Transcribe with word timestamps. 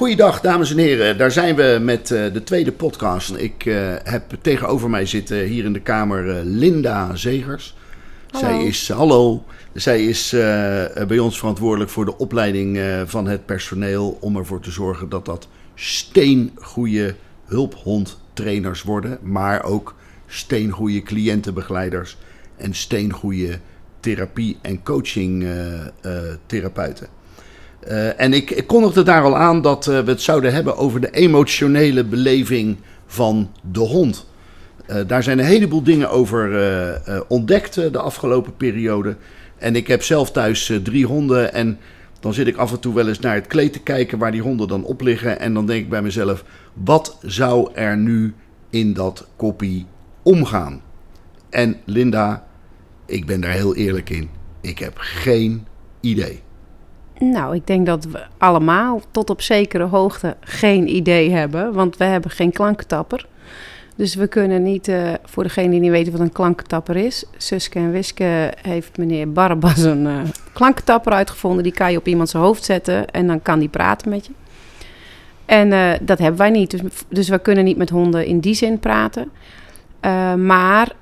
Goeiedag, 0.00 0.40
dames 0.40 0.70
en 0.70 0.78
heren. 0.78 1.18
Daar 1.18 1.30
zijn 1.30 1.56
we 1.56 1.78
met 1.82 2.10
uh, 2.10 2.32
de 2.32 2.42
tweede 2.44 2.72
podcast. 2.72 3.36
Ik 3.36 3.64
uh, 3.64 3.94
heb 4.02 4.22
tegenover 4.40 4.90
mij 4.90 5.06
zitten 5.06 5.38
hier 5.38 5.64
in 5.64 5.72
de 5.72 5.80
kamer 5.80 6.26
uh, 6.26 6.36
Linda 6.42 7.16
Zegers. 7.16 7.76
Hallo. 8.30 8.48
Zij 8.48 8.64
is, 8.66 8.88
hallo, 8.88 9.44
zij 9.74 10.04
is 10.04 10.30
bij 11.08 11.18
ons 11.18 11.38
verantwoordelijk 11.38 11.90
voor 11.90 12.04
de 12.04 12.18
opleiding 12.18 12.80
van 13.06 13.26
het 13.26 13.46
personeel. 13.46 14.18
Om 14.20 14.36
ervoor 14.36 14.60
te 14.60 14.70
zorgen 14.70 15.08
dat 15.08 15.24
dat 15.24 15.48
steengoede 15.74 17.14
hulphondtrainers 17.44 18.82
worden. 18.82 19.18
Maar 19.22 19.64
ook 19.64 19.94
steengoede 20.26 21.02
cliëntenbegeleiders 21.02 22.16
en 22.56 22.74
steengoede 22.74 23.58
therapie- 24.00 24.58
en 24.62 24.82
coaching-therapeuten. 24.82 27.06
Uh, 27.88 28.20
en 28.20 28.32
ik, 28.32 28.50
ik 28.50 28.66
kondigde 28.66 29.02
daar 29.02 29.22
al 29.22 29.36
aan 29.36 29.62
dat 29.62 29.86
uh, 29.86 30.00
we 30.00 30.10
het 30.10 30.22
zouden 30.22 30.52
hebben 30.52 30.76
over 30.76 31.00
de 31.00 31.10
emotionele 31.10 32.04
beleving 32.04 32.76
van 33.06 33.50
de 33.70 33.80
hond. 33.80 34.26
Uh, 34.90 34.96
daar 35.06 35.22
zijn 35.22 35.38
een 35.38 35.44
heleboel 35.44 35.82
dingen 35.82 36.10
over 36.10 37.24
ontdekt 37.28 37.74
de 37.74 37.98
afgelopen 37.98 38.56
periode. 38.56 39.16
En 39.58 39.76
ik 39.76 39.86
heb 39.86 40.02
zelf 40.02 40.30
thuis 40.30 40.72
drie 40.82 41.06
honden. 41.06 41.52
En 41.52 41.78
dan 42.20 42.34
zit 42.34 42.46
ik 42.46 42.56
af 42.56 42.72
en 42.72 42.80
toe 42.80 42.94
wel 42.94 43.08
eens 43.08 43.18
naar 43.18 43.34
het 43.34 43.46
kleed 43.46 43.72
te 43.72 43.82
kijken 43.82 44.18
waar 44.18 44.32
die 44.32 44.42
honden 44.42 44.68
dan 44.68 44.84
op 44.84 45.00
liggen. 45.00 45.40
En 45.40 45.54
dan 45.54 45.66
denk 45.66 45.82
ik 45.82 45.90
bij 45.90 46.02
mezelf: 46.02 46.44
wat 46.72 47.18
zou 47.22 47.70
er 47.74 47.96
nu 47.96 48.34
in 48.70 48.92
dat 48.92 49.26
koppie 49.36 49.86
omgaan? 50.22 50.82
En 51.50 51.76
Linda, 51.84 52.46
ik 53.06 53.26
ben 53.26 53.40
daar 53.40 53.52
heel 53.52 53.74
eerlijk 53.74 54.10
in. 54.10 54.30
Ik 54.60 54.78
heb 54.78 54.92
geen 54.96 55.66
idee. 56.00 56.40
Nou, 57.20 57.54
ik 57.54 57.66
denk 57.66 57.86
dat 57.86 58.04
we 58.04 58.22
allemaal 58.38 59.00
tot 59.10 59.30
op 59.30 59.42
zekere 59.42 59.84
hoogte 59.84 60.36
geen 60.40 60.96
idee 60.96 61.30
hebben, 61.30 61.72
want 61.72 61.96
we 61.96 62.04
hebben 62.04 62.30
geen 62.30 62.52
klankentapper. 62.52 63.26
Dus 63.96 64.14
we 64.14 64.26
kunnen 64.26 64.62
niet, 64.62 64.88
uh, 64.88 65.12
voor 65.24 65.42
degene 65.42 65.70
die 65.70 65.80
niet 65.80 65.90
weten 65.90 66.12
wat 66.12 66.20
een 66.20 66.32
klankentapper 66.32 66.96
is, 66.96 67.24
Suske 67.36 67.78
en 67.78 67.90
Wiske 67.90 68.52
heeft 68.62 68.96
meneer 68.96 69.32
Barbas 69.32 69.82
een 69.82 70.06
uh, 70.06 70.20
klankentapper 70.52 71.12
uitgevonden. 71.12 71.62
Die 71.62 71.72
kan 71.72 71.92
je 71.92 71.98
op 71.98 72.06
iemand 72.06 72.28
zijn 72.28 72.42
hoofd 72.42 72.64
zetten 72.64 73.10
en 73.10 73.26
dan 73.26 73.42
kan 73.42 73.58
die 73.58 73.68
praten 73.68 74.10
met 74.10 74.26
je. 74.26 74.32
En 75.44 75.72
uh, 75.72 75.92
dat 76.00 76.18
hebben 76.18 76.38
wij 76.38 76.50
niet, 76.50 76.70
dus, 76.70 76.80
dus, 77.08 77.28
we 77.28 77.38
kunnen 77.38 77.64
niet 77.64 77.76
met 77.76 77.90
honden 77.90 78.26
in 78.26 78.40
die 78.40 78.54
zin 78.54 78.78
praten. 78.78 79.30
maar 80.46 80.92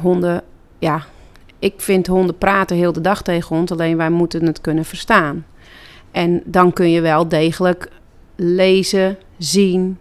honden, 0.00 0.42
ja, 0.78 1.04
ik 1.58 1.74
vind 1.76 2.06
honden 2.06 2.38
praten 2.38 2.76
heel 2.76 2.92
de 2.92 3.00
dag 3.00 3.22
tegen 3.22 3.56
ons, 3.56 3.70
alleen 3.70 3.96
wij 3.96 4.10
moeten 4.10 4.46
het 4.46 4.60
kunnen 4.60 4.84
verstaan. 4.84 5.46
En 6.10 6.42
dan 6.44 6.72
kun 6.72 6.90
je 6.90 7.00
wel 7.00 7.28
degelijk 7.28 7.90
lezen, 8.36 9.18
zien, 9.38 9.98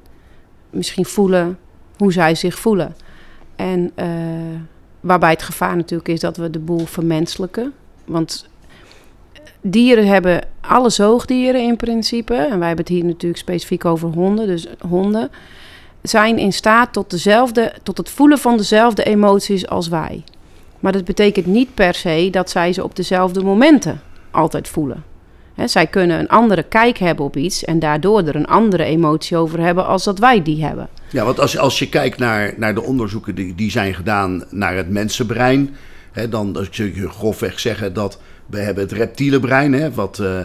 misschien 0.70 1.06
voelen 1.06 1.58
hoe 1.98 2.12
zij 2.12 2.36
zich 2.36 2.60
voelen. 2.60 2.96
En 3.56 3.92
uh, 3.96 4.06
waarbij 5.00 5.30
het 5.30 5.42
gevaar 5.42 5.76
natuurlijk 5.76 6.10
is 6.10 6.20
dat 6.20 6.38
we 6.38 6.50
de 6.50 6.60
boel 6.60 6.86
vermenselijken. 6.86 7.74
Want 8.06 8.50
dieren 9.62 10.08
hebben, 10.08 10.42
alle 10.62 10.90
zoogdieren 10.90 11.62
in 11.62 11.76
principe, 11.76 12.34
en 12.34 12.60
wij 12.60 12.68
hebben 12.68 12.86
het 12.86 12.94
hier 12.94 13.06
natuurlijk 13.06 13.42
specifiek 13.42 13.86
over 13.86 14.10
honden, 14.10 14.48
dus 14.48 14.68
honden, 14.88 15.30
zijn 16.02 16.38
in 16.38 16.54
staat 16.54 16.94
tot, 16.94 17.10
dezelfde, 17.10 17.74
tot 17.84 17.98
het 17.98 18.10
voelen 18.10 18.38
van 18.38 18.58
dezelfde 18.58 19.04
emoties 19.04 19.68
als 19.68 19.88
wij. 19.88 20.24
Maar 20.80 20.92
dat 20.92 21.06
betekent 21.06 21.46
niet 21.46 21.74
per 21.74 21.94
se 21.94 22.28
dat 22.32 22.50
zij 22.50 22.74
ze 22.74 22.84
op 22.84 22.96
dezelfde 22.96 23.44
momenten 23.44 24.02
altijd 24.32 24.68
voelen. 24.68 25.04
Zij 25.66 25.88
kunnen 25.88 26.20
een 26.20 26.28
andere 26.28 26.64
kijk 26.64 26.98
hebben 26.98 27.26
op 27.26 27.38
iets 27.38 27.64
en 27.64 27.80
daardoor 27.80 28.28
er 28.28 28.36
een 28.36 28.48
andere 28.48 28.84
emotie 28.84 29.38
over 29.38 29.60
hebben 29.60 29.86
als 29.86 30.04
dat 30.04 30.20
wij 30.20 30.44
die 30.44 30.66
hebben. 30.66 30.90
Ja, 31.10 31.26
want 31.26 31.40
als, 31.40 31.58
als 31.58 31.80
je 31.80 31.90
kijkt 31.90 32.18
naar, 32.18 32.54
naar 32.58 32.74
de 32.74 32.82
onderzoeken 32.82 33.36
die, 33.36 33.56
die 33.56 33.72
zijn 33.72 33.94
gedaan 33.94 34.44
naar 34.50 34.76
het 34.76 34.90
mensenbrein, 34.90 35.76
dan 36.30 36.68
kun 36.72 36.96
je 36.96 37.10
grofweg 37.10 37.60
zeggen 37.60 37.94
dat 37.94 38.20
we 38.46 38.58
hebben 38.58 38.84
het 38.84 38.92
reptiele 38.92 39.40
brein, 39.40 39.74
hè, 39.74 39.92
wat 39.92 40.20
uh, 40.22 40.40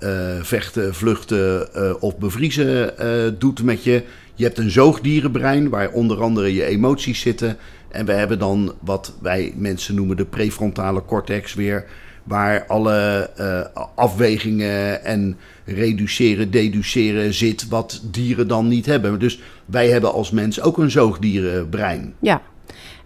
uh, 0.00 0.10
vechten, 0.42 0.94
vluchten 0.94 1.68
uh, 1.76 1.92
of 2.00 2.18
bevriezen 2.18 2.94
doet 3.38 3.62
met 3.62 3.84
je. 3.84 4.02
Je 4.34 4.44
hebt 4.44 4.58
een 4.58 4.70
zoogdierenbrein 4.70 5.68
waar 5.68 5.90
onder 5.90 6.22
andere 6.22 6.54
je 6.54 6.64
emoties 6.64 7.20
zitten. 7.20 7.56
En 7.94 8.06
we 8.06 8.12
hebben 8.12 8.38
dan 8.38 8.72
wat 8.80 9.12
wij 9.22 9.52
mensen 9.56 9.94
noemen 9.94 10.16
de 10.16 10.24
prefrontale 10.24 11.04
cortex 11.04 11.54
weer. 11.54 11.86
Waar 12.24 12.66
alle 12.66 13.30
uh, 13.40 13.84
afwegingen 13.94 15.04
en 15.04 15.36
reduceren, 15.64 16.50
deduceren 16.50 17.34
zit 17.34 17.68
wat 17.68 18.02
dieren 18.10 18.48
dan 18.48 18.68
niet 18.68 18.86
hebben. 18.86 19.18
Dus 19.18 19.40
wij 19.64 19.88
hebben 19.88 20.12
als 20.12 20.30
mens 20.30 20.60
ook 20.60 20.78
een 20.78 20.90
zoogdierenbrein. 20.90 22.14
Ja, 22.18 22.42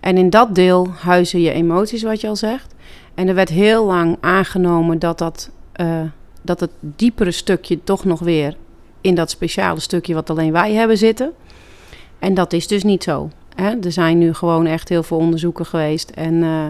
en 0.00 0.16
in 0.16 0.31
dat 0.31 0.54
deel 0.54 0.88
huizen 0.98 1.41
je 1.41 1.50
emoties, 1.50 2.03
wat 2.03 2.21
je 2.21 2.28
al 2.28 2.37
zegt. 2.37 2.75
En 3.15 3.28
er 3.28 3.34
werd 3.34 3.48
heel 3.48 3.84
lang 3.84 4.16
aangenomen 4.21 4.98
dat, 4.98 5.19
dat, 5.19 5.50
uh, 5.81 6.00
dat 6.43 6.60
het 6.60 6.71
diepere 6.81 7.31
stukje 7.31 7.84
toch 7.84 8.04
nog 8.04 8.21
weer 8.21 8.56
in 9.00 9.15
dat 9.15 9.31
speciale 9.31 9.81
stukje 9.81 10.15
wat 10.15 10.31
alleen 10.31 10.53
wij 10.53 10.72
hebben 10.72 10.98
zitten. 10.98 11.32
En 12.19 12.34
dat 12.34 12.53
is 12.53 12.66
dus 12.66 12.82
niet 12.82 13.03
zo. 13.03 13.31
Hè? 13.61 13.75
Er 13.83 13.93
zijn 13.93 14.19
nu 14.19 14.35
gewoon 14.35 14.67
echt 14.67 14.89
heel 14.89 15.03
veel 15.03 15.17
onderzoeken 15.17 15.67
geweest 15.67 16.11
en 16.11 16.35
uh, 16.35 16.65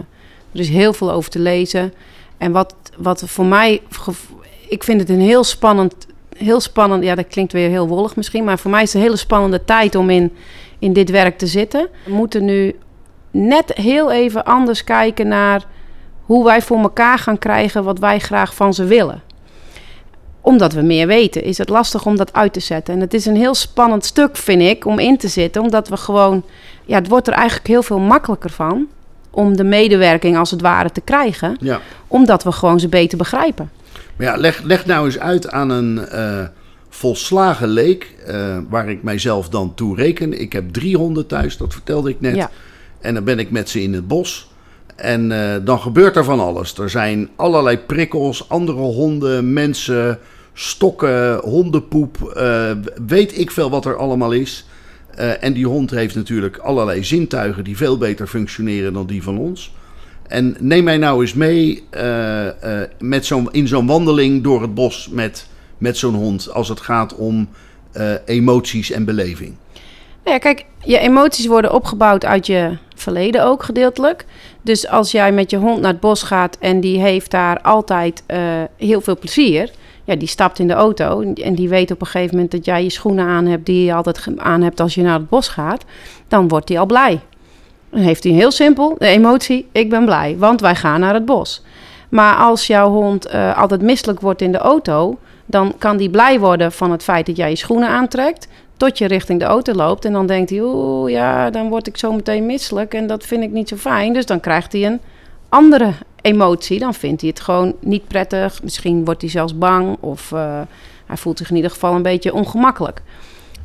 er 0.51 0.59
is 0.59 0.69
heel 0.69 0.93
veel 0.93 1.11
over 1.11 1.29
te 1.29 1.39
lezen. 1.39 1.93
En 2.37 2.51
wat, 2.51 2.75
wat 2.97 3.23
voor 3.25 3.45
mij, 3.45 3.81
ik 4.69 4.83
vind 4.83 4.99
het 4.99 5.09
een 5.09 5.21
heel 5.21 5.43
spannend, 5.43 6.07
heel 6.37 6.59
spannend, 6.59 7.03
ja 7.03 7.15
dat 7.15 7.27
klinkt 7.27 7.53
weer 7.53 7.69
heel 7.69 7.87
wollig 7.87 8.15
misschien, 8.15 8.43
maar 8.43 8.59
voor 8.59 8.71
mij 8.71 8.81
is 8.81 8.87
het 8.87 9.01
een 9.01 9.07
hele 9.07 9.17
spannende 9.17 9.65
tijd 9.65 9.95
om 9.95 10.09
in, 10.09 10.33
in 10.79 10.93
dit 10.93 11.09
werk 11.09 11.37
te 11.37 11.47
zitten. 11.47 11.87
We 12.05 12.13
moeten 12.13 12.45
nu 12.45 12.75
net 13.31 13.73
heel 13.73 14.11
even 14.11 14.45
anders 14.45 14.83
kijken 14.83 15.27
naar 15.27 15.65
hoe 16.25 16.43
wij 16.43 16.61
voor 16.61 16.79
elkaar 16.79 17.17
gaan 17.17 17.39
krijgen 17.39 17.83
wat 17.83 17.99
wij 17.99 18.19
graag 18.19 18.55
van 18.55 18.73
ze 18.73 18.83
willen 18.83 19.21
omdat 20.41 20.73
we 20.73 20.81
meer 20.81 21.07
weten, 21.07 21.43
is 21.43 21.57
het 21.57 21.69
lastig 21.69 22.05
om 22.05 22.17
dat 22.17 22.33
uit 22.33 22.53
te 22.53 22.59
zetten. 22.59 22.93
En 22.93 22.99
het 22.99 23.13
is 23.13 23.25
een 23.25 23.35
heel 23.35 23.55
spannend 23.55 24.05
stuk, 24.05 24.37
vind 24.37 24.61
ik, 24.61 24.85
om 24.85 24.99
in 24.99 25.17
te 25.17 25.27
zitten. 25.27 25.61
Omdat 25.61 25.87
we 25.87 25.97
gewoon, 25.97 26.43
ja, 26.89 26.95
het 26.95 27.07
wordt 27.07 27.27
er 27.27 27.33
eigenlijk 27.33 27.67
heel 27.67 27.83
veel 27.83 27.99
makkelijker 27.99 28.49
van 28.49 28.87
om 29.29 29.57
de 29.57 29.63
medewerking 29.63 30.37
als 30.37 30.51
het 30.51 30.61
ware 30.61 30.91
te 30.91 31.01
krijgen. 31.01 31.57
Ja. 31.59 31.79
Omdat 32.07 32.43
we 32.43 32.51
gewoon 32.51 32.79
ze 32.79 32.87
beter 32.87 33.17
begrijpen. 33.17 33.71
Maar 34.15 34.27
ja, 34.27 34.35
leg, 34.35 34.61
leg 34.61 34.85
nou 34.85 35.05
eens 35.05 35.19
uit 35.19 35.51
aan 35.51 35.69
een 35.69 35.99
uh, 36.13 36.41
volslagen 36.89 37.67
leek, 37.67 38.15
uh, 38.27 38.57
waar 38.69 38.89
ik 38.89 39.03
mijzelf 39.03 39.49
dan 39.49 39.73
toe 39.73 39.95
reken. 39.95 40.41
Ik 40.41 40.53
heb 40.53 40.73
drie 40.73 40.97
honden 40.97 41.27
thuis, 41.27 41.57
dat 41.57 41.73
vertelde 41.73 42.09
ik 42.09 42.21
net. 42.21 42.35
Ja. 42.35 42.49
En 42.99 43.13
dan 43.13 43.23
ben 43.23 43.39
ik 43.39 43.51
met 43.51 43.69
ze 43.69 43.81
in 43.81 43.93
het 43.93 44.07
bos. 44.07 44.51
En 44.95 45.31
uh, 45.31 45.55
dan 45.63 45.79
gebeurt 45.79 46.15
er 46.15 46.23
van 46.23 46.39
alles. 46.39 46.77
Er 46.77 46.89
zijn 46.89 47.29
allerlei 47.35 47.77
prikkels, 47.77 48.49
andere 48.49 48.77
honden, 48.77 49.53
mensen, 49.53 50.19
stokken, 50.53 51.37
hondenpoep. 51.37 52.41
Weet 53.07 53.37
ik 53.37 53.51
veel 53.51 53.69
wat 53.69 53.85
er 53.85 53.97
allemaal 53.97 54.31
is. 54.31 54.65
Uh, 55.19 55.43
en 55.43 55.53
die 55.53 55.67
hond 55.67 55.91
heeft 55.91 56.15
natuurlijk 56.15 56.57
allerlei 56.57 57.03
zintuigen 57.03 57.63
die 57.63 57.77
veel 57.77 57.97
beter 57.97 58.27
functioneren 58.27 58.93
dan 58.93 59.07
die 59.07 59.23
van 59.23 59.37
ons. 59.37 59.73
En 60.27 60.55
neem 60.59 60.83
mij 60.83 60.97
nou 60.97 61.21
eens 61.21 61.33
mee 61.33 61.83
met 62.99 63.25
zo'n 63.25 63.51
in 63.51 63.67
zo'n 63.67 63.87
wandeling 63.87 64.43
door 64.43 64.61
het 64.61 64.73
bos 64.73 65.09
met, 65.11 65.47
met 65.77 65.97
zo'n 65.97 66.13
hond. 66.13 66.51
Als 66.53 66.69
het 66.69 66.79
gaat 66.79 67.15
om 67.15 67.49
emoties 68.25 68.91
en 68.91 69.05
beleving. 69.05 69.55
Nou 70.23 70.35
ja, 70.35 70.37
kijk, 70.37 70.65
je 70.83 70.99
emoties 70.99 71.45
worden 71.45 71.73
opgebouwd 71.73 72.25
uit 72.25 72.47
je 72.47 72.77
verleden 72.95 73.43
ook 73.43 73.63
gedeeltelijk. 73.63 74.25
Dus 74.61 74.87
als 74.87 75.11
jij 75.11 75.31
met 75.31 75.49
je 75.49 75.57
hond 75.57 75.81
naar 75.81 75.91
het 75.91 75.99
bos 75.99 76.23
gaat 76.23 76.57
en 76.59 76.79
die 76.79 76.99
heeft 76.99 77.31
daar 77.31 77.61
altijd 77.61 78.23
heel 78.77 79.01
veel 79.01 79.17
plezier. 79.17 79.71
Ja, 80.09 80.15
die 80.15 80.27
stapt 80.27 80.59
in 80.59 80.67
de 80.67 80.73
auto 80.73 81.21
en 81.33 81.55
die 81.55 81.69
weet 81.69 81.91
op 81.91 82.01
een 82.01 82.07
gegeven 82.07 82.35
moment 82.35 82.51
dat 82.51 82.65
jij 82.65 82.83
je 82.83 82.89
schoenen 82.89 83.25
aan 83.25 83.45
hebt 83.45 83.65
die 83.65 83.85
je 83.85 83.93
altijd 83.93 84.27
aan 84.37 84.61
hebt 84.61 84.79
als 84.79 84.95
je 84.95 85.01
naar 85.01 85.19
het 85.19 85.29
bos 85.29 85.47
gaat. 85.47 85.83
Dan 86.27 86.47
wordt 86.47 86.69
hij 86.69 86.79
al 86.79 86.85
blij. 86.85 87.19
Dan 87.89 87.99
heeft 87.99 88.23
hij 88.23 88.33
heel 88.33 88.51
simpel 88.51 88.95
de 88.97 89.07
emotie: 89.07 89.67
ik 89.71 89.89
ben 89.89 90.05
blij, 90.05 90.35
want 90.37 90.61
wij 90.61 90.75
gaan 90.75 90.99
naar 90.99 91.13
het 91.13 91.25
bos. 91.25 91.63
Maar 92.09 92.35
als 92.35 92.67
jouw 92.67 92.89
hond 92.89 93.33
uh, 93.33 93.57
altijd 93.57 93.81
misselijk 93.81 94.19
wordt 94.21 94.41
in 94.41 94.51
de 94.51 94.57
auto, 94.57 95.17
dan 95.45 95.73
kan 95.77 95.97
die 95.97 96.09
blij 96.09 96.39
worden 96.39 96.71
van 96.71 96.91
het 96.91 97.03
feit 97.03 97.25
dat 97.25 97.35
jij 97.35 97.49
je 97.49 97.55
schoenen 97.55 97.89
aantrekt. 97.89 98.47
Tot 98.77 98.97
je 98.97 99.05
richting 99.05 99.39
de 99.39 99.45
auto 99.45 99.73
loopt 99.73 100.05
en 100.05 100.13
dan 100.13 100.25
denkt 100.25 100.49
hij, 100.49 100.61
oeh 100.61 101.11
ja, 101.11 101.49
dan 101.49 101.69
word 101.69 101.87
ik 101.87 101.97
zo 101.97 102.11
meteen 102.11 102.45
misselijk 102.45 102.93
en 102.93 103.07
dat 103.07 103.25
vind 103.25 103.43
ik 103.43 103.51
niet 103.51 103.69
zo 103.69 103.75
fijn. 103.75 104.13
Dus 104.13 104.25
dan 104.25 104.39
krijgt 104.39 104.71
hij 104.71 104.85
een 104.85 104.99
andere 105.49 105.93
emotie. 106.21 106.79
Dan 106.79 106.93
vindt 106.93 107.21
hij 107.21 107.29
het 107.29 107.39
gewoon 107.39 107.75
niet 107.79 108.07
prettig. 108.07 108.63
Misschien 108.63 109.05
wordt 109.05 109.21
hij 109.21 109.29
zelfs 109.29 109.57
bang 109.57 109.97
of 109.99 110.31
uh, 110.31 110.61
hij 111.05 111.17
voelt 111.17 111.37
zich 111.37 111.49
in 111.49 111.55
ieder 111.55 111.71
geval 111.71 111.95
een 111.95 112.01
beetje 112.01 112.33
ongemakkelijk. 112.33 113.01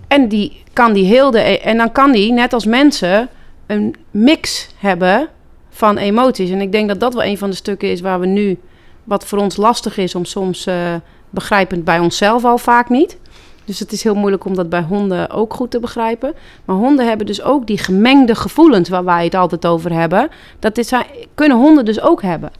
En 0.09 0.29
die 0.29 0.63
kan 0.73 0.93
die 0.93 1.05
heel 1.05 1.31
de, 1.31 1.41
en 1.41 1.77
dan 1.77 1.93
kan 1.93 2.13
die 2.13 2.33
net 2.33 2.53
als 2.53 2.65
mensen 2.65 3.29
een 3.67 3.95
mix 4.11 4.69
hebben 4.79 5.29
van 5.71 5.97
emoties. 5.97 6.51
En 6.51 6.61
ik 6.61 6.73
denk 6.73 6.89
dat 6.89 7.01
dat 7.01 7.15
wel 7.15 7.25
een 7.25 7.39
van 7.39 7.51
de 7.51 7.57
stukken 7.57 7.91
is 7.91 8.01
waar 8.01 8.21
we 8.21 8.27
nu, 8.27 8.59
wat 9.05 9.25
voor 9.25 9.39
ons 9.39 9.57
lastig 9.57 9.97
is 9.97 10.15
om 10.15 10.25
soms 10.25 10.67
uh, 10.67 10.95
begrijpend 11.31 11.85
bij 11.85 11.99
onszelf 11.99 12.45
al 12.45 12.59
vaak 12.59 12.89
niet. 12.89 13.19
Dus 13.65 13.79
het 13.79 13.93
is 13.93 14.03
heel 14.03 14.15
moeilijk 14.15 14.45
om 14.45 14.55
dat 14.55 14.69
bij 14.69 14.83
honden 14.83 15.31
ook 15.31 15.55
goed 15.55 15.71
te 15.71 15.81
begrijpen. 15.81 16.35
Maar 16.65 16.77
honden 16.77 17.07
hebben 17.07 17.27
dus 17.27 17.43
ook 17.43 17.67
die 17.67 17.79
gemengde 17.79 18.35
gevoelens 18.35 18.89
waar 18.89 19.05
wij 19.05 19.25
het 19.25 19.35
altijd 19.35 19.67
over 19.67 19.93
hebben. 19.93 20.29
Dat 20.59 20.79
is, 20.79 20.93
kunnen 21.35 21.57
honden 21.57 21.85
dus 21.85 22.01
ook 22.01 22.23
hebben. 22.23 22.51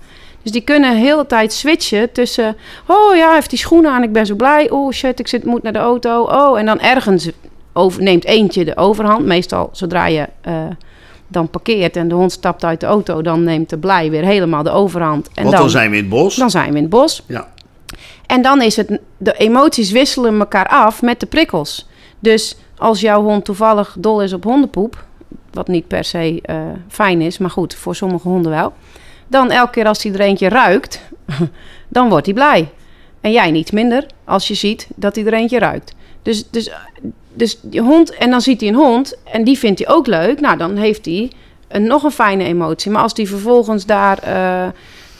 Dus 0.43 0.53
die 0.53 0.63
kunnen 0.63 0.91
de 0.91 0.97
hele 0.97 1.27
tijd 1.27 1.53
switchen 1.53 2.13
tussen... 2.13 2.57
Oh 2.87 3.15
ja, 3.15 3.27
hij 3.27 3.35
heeft 3.35 3.51
die 3.51 3.59
schoenen 3.59 3.91
aan, 3.91 4.03
ik 4.03 4.13
ben 4.13 4.27
zo 4.27 4.35
blij. 4.35 4.71
Oh 4.71 4.93
shit, 4.93 5.19
ik 5.19 5.29
zit, 5.29 5.45
moet 5.45 5.63
naar 5.63 5.73
de 5.73 5.79
auto. 5.79 6.23
Oh, 6.23 6.59
en 6.59 6.67
dan 6.67 6.81
ergens 6.81 7.31
over, 7.73 8.03
neemt 8.03 8.25
eentje 8.25 8.65
de 8.65 8.77
overhand. 8.77 9.25
Meestal 9.25 9.69
zodra 9.73 10.07
je 10.07 10.29
uh, 10.49 10.55
dan 11.29 11.49
parkeert 11.49 11.97
en 11.97 12.09
de 12.09 12.15
hond 12.15 12.33
stapt 12.33 12.65
uit 12.65 12.81
de 12.81 12.87
auto... 12.87 13.23
dan 13.23 13.45
neemt 13.45 13.71
de 13.71 13.79
blij 13.79 14.11
weer 14.11 14.25
helemaal 14.25 14.63
de 14.63 14.71
overhand. 14.71 15.29
En 15.35 15.45
Want 15.45 15.57
dan, 15.57 15.71
zijn 15.71 15.91
we 15.91 15.97
in 15.97 16.03
het 16.03 16.11
bos. 16.11 16.37
Dan 16.37 16.51
zijn 16.51 16.71
we 16.71 16.77
in 16.77 16.83
het 16.83 16.91
bos. 16.91 17.23
Ja. 17.27 17.49
En 18.27 18.43
dan 18.43 18.63
is 18.63 18.77
het... 18.77 18.99
De 19.17 19.33
emoties 19.33 19.91
wisselen 19.91 20.39
elkaar 20.39 20.69
af 20.69 21.03
met 21.03 21.21
de 21.21 21.27
prikkels. 21.27 21.89
Dus 22.19 22.57
als 22.77 23.01
jouw 23.01 23.23
hond 23.23 23.45
toevallig 23.45 23.97
dol 23.99 24.23
is 24.23 24.33
op 24.33 24.45
hondenpoep... 24.45 25.05
wat 25.51 25.69
niet 25.69 25.89
per 25.89 26.05
se 26.05 26.43
uh, 26.51 26.57
fijn 26.89 27.21
is, 27.21 27.39
maar 27.39 27.51
goed, 27.51 27.75
voor 27.75 27.95
sommige 27.95 28.29
honden 28.29 28.51
wel 28.51 28.73
dan 29.27 29.51
elke 29.51 29.71
keer 29.71 29.87
als 29.87 30.03
hij 30.03 30.13
er 30.13 30.21
eentje 30.21 30.49
ruikt, 30.49 31.01
dan 31.89 32.09
wordt 32.09 32.27
hij 32.27 32.35
blij. 32.35 32.69
En 33.21 33.33
jij 33.33 33.51
niet 33.51 33.73
minder 33.73 34.07
als 34.25 34.49
je 34.49 34.55
ziet 34.55 34.89
dat 34.95 35.17
hij 35.17 35.25
er 35.25 35.33
eentje 35.33 35.59
ruikt. 35.59 35.95
Dus, 36.23 36.51
dus, 36.51 36.71
dus 37.33 37.59
die 37.63 37.81
hond, 37.81 38.15
en 38.15 38.31
dan 38.31 38.41
ziet 38.41 38.61
hij 38.61 38.69
een 38.69 38.75
hond 38.75 39.17
en 39.25 39.45
die 39.45 39.59
vindt 39.59 39.79
hij 39.79 39.95
ook 39.95 40.07
leuk. 40.07 40.41
Nou, 40.41 40.59
dan 40.59 40.77
heeft 40.77 41.05
hij 41.05 41.31
nog 41.81 42.03
een 42.03 42.11
fijne 42.11 42.45
emotie. 42.45 42.91
Maar 42.91 43.03
als 43.03 43.13
hij 43.15 43.27
vervolgens 43.27 43.87
daar 43.87 44.19
uh, 44.29 44.69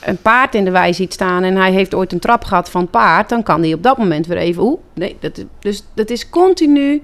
een 0.05 0.23
paard 0.23 0.55
in 0.55 0.65
de 0.65 0.71
wei 0.71 0.95
ziet 0.95 1.13
staan 1.13 1.43
en 1.43 1.57
hij 1.57 1.73
heeft 1.73 1.95
ooit 1.95 2.13
een 2.13 2.19
trap 2.19 2.45
gehad 2.45 2.71
van 2.71 2.89
paard, 2.91 3.29
dan 3.29 3.43
kan 3.43 3.63
hij 3.63 3.73
op 3.73 3.83
dat 3.83 3.99
moment 3.99 4.27
weer 4.27 4.39
even. 4.39 4.63
Oeh, 4.63 4.79
nee, 4.95 5.17
dat, 5.21 5.45
dus 5.59 5.85
dat 5.95 6.11
is 6.11 6.31
continu 6.31 7.03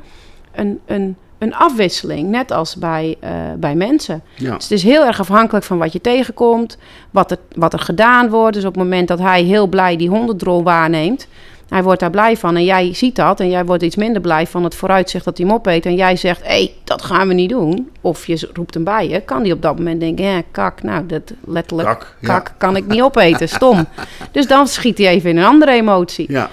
een, 0.52 0.80
een 0.86 1.16
een 1.40 1.54
afwisseling, 1.54 2.28
net 2.28 2.50
als 2.50 2.76
bij, 2.76 3.16
uh, 3.24 3.30
bij 3.56 3.74
mensen. 3.74 4.22
Ja. 4.34 4.54
Dus 4.54 4.62
het 4.62 4.72
is 4.72 4.82
heel 4.82 5.04
erg 5.04 5.20
afhankelijk 5.20 5.64
van 5.64 5.78
wat 5.78 5.92
je 5.92 6.00
tegenkomt, 6.00 6.78
wat 7.10 7.30
er, 7.30 7.38
wat 7.54 7.72
er 7.72 7.78
gedaan 7.78 8.28
wordt. 8.28 8.54
Dus 8.54 8.64
op 8.64 8.74
het 8.74 8.82
moment 8.82 9.08
dat 9.08 9.18
hij 9.18 9.42
heel 9.42 9.66
blij 9.66 9.96
die 9.96 10.08
hondendrol 10.08 10.62
waarneemt, 10.62 11.28
hij 11.70 11.82
wordt 11.82 12.00
daar 12.00 12.10
blij 12.10 12.36
van 12.36 12.56
en 12.56 12.64
jij 12.64 12.94
ziet 12.94 13.16
dat 13.16 13.40
en 13.40 13.50
jij 13.50 13.64
wordt 13.64 13.82
iets 13.82 13.96
minder 13.96 14.22
blij 14.22 14.46
van 14.46 14.64
het 14.64 14.74
vooruitzicht 14.74 15.24
dat 15.24 15.38
hij 15.38 15.46
hem 15.46 15.54
opeet 15.54 15.86
en 15.86 15.94
jij 15.94 16.16
zegt, 16.16 16.42
hé, 16.42 16.48
hey, 16.48 16.72
dat 16.84 17.02
gaan 17.02 17.28
we 17.28 17.34
niet 17.34 17.48
doen. 17.48 17.90
Of 18.00 18.26
je 18.26 18.48
roept 18.52 18.74
hem 18.74 18.84
bij 18.84 19.08
je, 19.08 19.20
kan 19.20 19.42
hij 19.42 19.52
op 19.52 19.62
dat 19.62 19.76
moment 19.76 20.00
denken, 20.00 20.24
ja, 20.24 20.42
kak, 20.50 20.82
nou, 20.82 21.06
dat 21.06 21.32
letterlijk, 21.44 21.88
Kak, 21.88 22.16
ja. 22.20 22.26
kak 22.26 22.54
kan 22.58 22.76
ik 22.76 22.86
niet 22.86 23.02
opeten, 23.02 23.48
stom. 23.48 23.86
dus 24.32 24.46
dan 24.46 24.68
schiet 24.68 24.98
hij 24.98 25.06
even 25.08 25.30
in 25.30 25.36
een 25.36 25.44
andere 25.44 25.72
emotie. 25.72 26.32
Ja. 26.32 26.50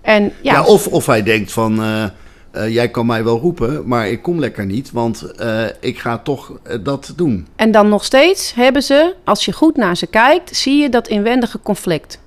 En, 0.00 0.32
ja, 0.42 0.52
Ja, 0.52 0.64
of, 0.64 0.86
of 0.86 1.06
hij 1.06 1.22
denkt 1.22 1.52
van, 1.52 1.82
eh, 1.82 2.04
eh, 2.50 2.72
jij 2.74 2.88
kan 2.88 3.06
mij 3.06 3.24
wel 3.24 3.38
roepen, 3.38 3.82
maar 3.86 4.08
ik 4.08 4.22
kom 4.22 4.38
lekker 4.38 4.66
niet, 4.66 4.90
want 4.92 5.22
eh, 5.22 5.64
ik 5.80 5.98
ga 5.98 6.18
toch 6.18 6.52
dat 6.80 7.12
doen. 7.16 7.46
En 7.56 7.70
dan 7.70 7.88
nog 7.88 8.04
steeds 8.04 8.54
hebben 8.54 8.82
ze, 8.82 9.14
als 9.24 9.44
je 9.44 9.52
goed 9.52 9.76
naar 9.76 9.96
ze 9.96 10.06
kijkt, 10.06 10.56
zie 10.56 10.82
je 10.82 10.88
dat 10.88 11.08
inwendige 11.08 11.60
conflict. 11.62 12.18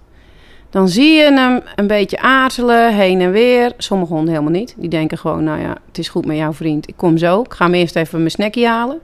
Dan 0.71 0.89
zie 0.89 1.13
je 1.13 1.23
hem 1.23 1.62
een 1.75 1.88
beetje 1.88 2.19
aarzelen, 2.19 2.94
heen 2.94 3.21
en 3.21 3.31
weer. 3.31 3.73
Sommige 3.77 4.13
honden 4.13 4.33
helemaal 4.33 4.59
niet. 4.59 4.73
Die 4.77 4.89
denken 4.89 5.18
gewoon, 5.18 5.44
nou 5.44 5.62
ja, 5.62 5.75
het 5.88 5.97
is 5.97 6.09
goed 6.09 6.25
met 6.25 6.38
jouw 6.38 6.53
vriend. 6.53 6.88
Ik 6.88 6.97
kom 6.97 7.18
zo. 7.18 7.41
Ik 7.41 7.53
ga 7.53 7.65
hem 7.65 7.73
eerst 7.73 7.95
even 7.95 8.18
mijn 8.18 8.31
snackje 8.31 8.68
halen. 8.68 9.00